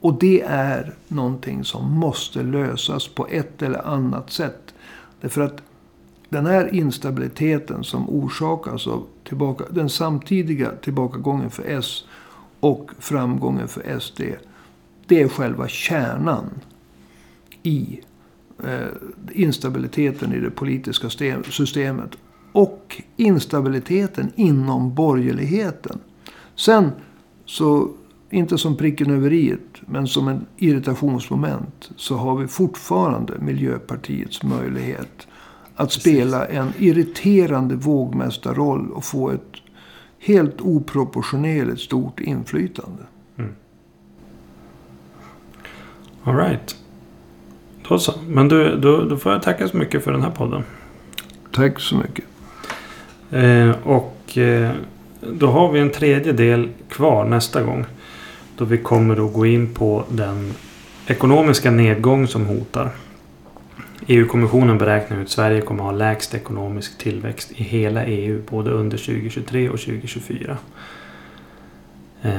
Och 0.00 0.18
det 0.18 0.42
är 0.42 0.94
någonting 1.08 1.64
som 1.64 1.92
måste 1.92 2.42
lösas 2.42 3.08
på 3.08 3.26
ett 3.26 3.62
eller 3.62 3.86
annat 3.86 4.30
sätt. 4.30 4.74
Därför 5.20 5.40
att 5.40 5.62
den 6.28 6.46
här 6.46 6.74
instabiliteten 6.74 7.84
som 7.84 8.10
orsakas 8.10 8.86
av 8.86 9.06
tillbaka, 9.24 9.64
den 9.70 9.88
samtidiga 9.88 10.70
tillbakagången 10.82 11.50
för 11.50 11.64
S 11.66 12.04
och 12.60 12.90
framgången 12.98 13.68
för 13.68 13.98
SD. 14.00 14.20
Det 15.06 15.22
är 15.22 15.28
själva 15.28 15.68
kärnan 15.68 16.50
i 17.62 18.00
instabiliteten 19.32 20.32
i 20.32 20.40
det 20.40 20.50
politiska 20.50 21.10
systemet. 21.50 22.10
Och 22.52 23.02
instabiliteten 23.16 24.32
inom 24.36 24.94
borgerligheten. 24.94 25.98
Sen 26.54 26.90
så, 27.44 27.90
inte 28.30 28.58
som 28.58 28.76
pricken 28.76 29.10
över 29.10 29.32
i 29.32 29.56
men 29.80 30.06
som 30.06 30.28
en 30.28 30.46
irritationsmoment. 30.56 31.90
Så 31.96 32.16
har 32.16 32.36
vi 32.36 32.46
fortfarande 32.48 33.38
Miljöpartiets 33.38 34.42
möjlighet 34.42 35.26
att 35.74 35.92
spela 35.92 36.46
en 36.46 36.72
irriterande 36.78 37.74
vågmästarroll 37.76 38.90
och 38.90 39.04
få 39.04 39.30
ett 39.30 39.56
helt 40.18 40.60
oproportionerligt 40.60 41.80
stort 41.80 42.20
inflytande. 42.20 43.02
Mm. 43.36 43.54
All 46.22 46.36
right. 46.36 46.77
Då 47.88 47.98
så. 47.98 48.14
Men 48.28 48.48
du, 48.48 48.76
då, 48.76 49.04
då 49.04 49.16
får 49.16 49.32
jag 49.32 49.42
tacka 49.42 49.68
så 49.68 49.76
mycket 49.76 50.04
för 50.04 50.12
den 50.12 50.22
här 50.22 50.30
podden. 50.30 50.62
Tack 51.52 51.80
så 51.80 51.96
mycket. 51.96 52.24
Eh, 53.30 53.70
och 53.82 54.38
eh, 54.38 54.70
då 55.20 55.46
har 55.46 55.72
vi 55.72 55.80
en 55.80 55.90
tredje 55.90 56.32
del 56.32 56.68
kvar 56.88 57.24
nästa 57.24 57.62
gång. 57.62 57.84
Då 58.56 58.64
vi 58.64 58.78
kommer 58.78 59.26
att 59.26 59.32
gå 59.32 59.46
in 59.46 59.74
på 59.74 60.04
den 60.08 60.54
ekonomiska 61.06 61.70
nedgång 61.70 62.26
som 62.26 62.46
hotar. 62.46 62.90
EU-kommissionen 64.06 64.78
beräknar 64.78 65.22
att 65.22 65.28
Sverige 65.28 65.60
kommer 65.60 65.82
att 65.82 65.90
ha 65.90 65.98
lägst 65.98 66.34
ekonomisk 66.34 66.98
tillväxt 66.98 67.52
i 67.52 67.62
hela 67.62 68.04
EU 68.04 68.42
både 68.50 68.70
under 68.70 68.98
2023 68.98 69.68
och 69.68 69.78
2024. 69.78 70.56
Eh, 72.22 72.32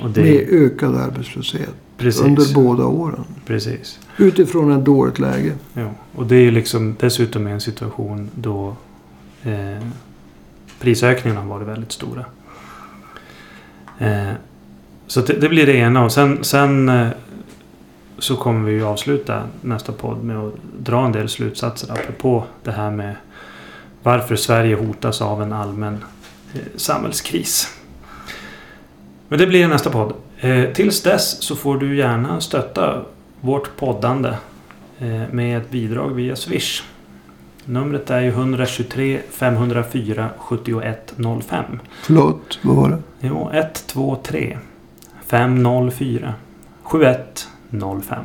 och 0.00 0.10
det... 0.10 0.22
Med 0.22 0.48
ökad 0.50 0.96
arbetslöshet. 0.96 1.74
Precis. 1.96 2.22
Under 2.22 2.54
båda 2.54 2.86
åren. 2.86 3.24
Precis. 3.46 3.98
Utifrån 4.16 4.72
ett 4.72 4.84
dåligt 4.84 5.18
läge. 5.18 5.52
Ja, 5.74 5.90
och 6.14 6.26
det 6.26 6.36
är 6.36 6.40
ju 6.40 6.50
liksom 6.50 6.96
dessutom 7.00 7.46
en 7.46 7.60
situation 7.60 8.30
då 8.34 8.76
eh, 9.42 9.86
prisökningarna 10.80 11.40
har 11.40 11.48
varit 11.48 11.68
väldigt 11.68 11.92
stora. 11.92 12.24
Eh, 13.98 14.32
så 15.06 15.20
det, 15.20 15.32
det, 15.32 15.48
blir 15.48 15.66
det 15.66 15.76
ena. 15.76 16.04
Och 16.04 16.12
sen, 16.12 16.44
sen 16.44 16.88
eh, 16.88 17.08
så 18.18 18.36
kommer 18.36 18.70
vi 18.70 18.82
avsluta 18.82 19.42
nästa 19.60 19.92
podd 19.92 20.24
med 20.24 20.38
att 20.38 20.54
dra 20.78 21.06
en 21.06 21.12
del 21.12 21.28
slutsatser 21.28 21.92
apropå 21.92 22.44
det 22.64 22.70
här 22.70 22.90
med 22.90 23.14
varför 24.02 24.36
Sverige 24.36 24.76
hotas 24.76 25.22
av 25.22 25.42
en 25.42 25.52
allmän 25.52 26.04
eh, 26.54 26.60
samhällskris. 26.76 27.78
Men 29.28 29.38
det 29.38 29.46
blir 29.46 29.68
nästa 29.68 29.90
podd. 29.90 30.12
Eh, 30.40 30.72
tills 30.72 31.02
dess 31.02 31.42
så 31.42 31.56
får 31.56 31.78
du 31.78 31.96
gärna 31.96 32.40
stötta 32.40 33.02
vårt 33.40 33.76
poddande 33.76 34.34
eh, 34.98 35.22
med 35.30 35.58
ett 35.58 35.70
bidrag 35.70 36.08
via 36.08 36.36
Swish. 36.36 36.82
Numret 37.64 38.10
är 38.10 38.20
ju 38.20 38.28
123 38.28 39.20
504 39.30 40.28
7105. 40.38 41.64
Förlåt, 42.02 42.58
vad 42.62 42.76
var 42.76 42.88
det? 42.88 42.98
Jo, 43.20 43.50
123 43.52 44.58
504 45.26 46.34
7105. 46.82 48.02
05. 48.02 48.24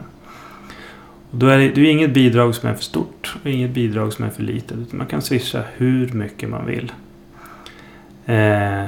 Och 1.32 1.38
då 1.38 1.48
är 1.48 1.58
det, 1.58 1.70
det 1.70 1.82
är 1.82 1.92
inget 1.92 2.14
bidrag 2.14 2.56
som 2.56 2.70
är 2.70 2.74
för 2.74 2.84
stort 2.84 3.36
och 3.44 3.50
inget 3.50 3.72
bidrag 3.72 4.14
som 4.14 4.26
är 4.26 4.30
för 4.30 4.44
litet. 4.44 4.78
Utan 4.78 4.98
man 4.98 5.08
kan 5.08 5.22
swisha 5.22 5.64
hur 5.76 6.12
mycket 6.14 6.50
man 6.50 6.66
vill. 6.66 6.92
Eh, 8.26 8.86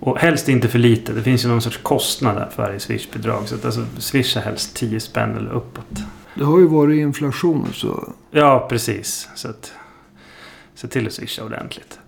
och 0.00 0.18
helst 0.18 0.48
inte 0.48 0.68
för 0.68 0.78
lite. 0.78 1.12
Det 1.12 1.22
finns 1.22 1.44
ju 1.44 1.48
någon 1.48 1.62
sorts 1.62 1.76
kostnad 1.76 2.52
för 2.52 2.62
varje 2.62 2.80
swishbidrag. 2.80 3.48
Så 3.48 3.54
att 3.54 3.64
alltså, 3.64 3.86
swisha 3.98 4.40
helst 4.40 4.76
10 4.76 5.00
spänn 5.00 5.36
eller 5.36 5.50
uppåt. 5.50 6.02
Det 6.34 6.44
har 6.44 6.58
ju 6.58 6.66
varit 6.66 6.98
inflation 6.98 7.72
så. 7.72 8.12
Ja, 8.30 8.66
precis. 8.70 9.28
Så 9.34 9.48
att, 9.48 9.72
se 10.74 10.88
till 10.88 11.06
att 11.06 11.12
swisha 11.12 11.44
ordentligt. 11.44 11.98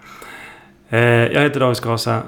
Eh, 0.89 1.01
jag 1.01 1.43
heter 1.43 1.61
David 1.61 1.77
Skasa. 1.77 2.23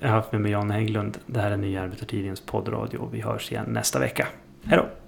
Jag 0.00 0.08
har 0.08 0.16
haft 0.16 0.32
med 0.32 0.40
mig 0.40 0.52
Jan 0.52 0.70
Hägglund. 0.70 1.18
Det 1.26 1.40
här 1.40 1.50
är 1.50 1.56
Nya 1.56 1.82
Arbetartidningens 1.82 2.40
poddradio. 2.40 3.08
Vi 3.12 3.20
hörs 3.20 3.52
igen 3.52 3.66
nästa 3.68 3.98
vecka. 3.98 4.26
Hej 4.64 4.78
då! 4.78 4.99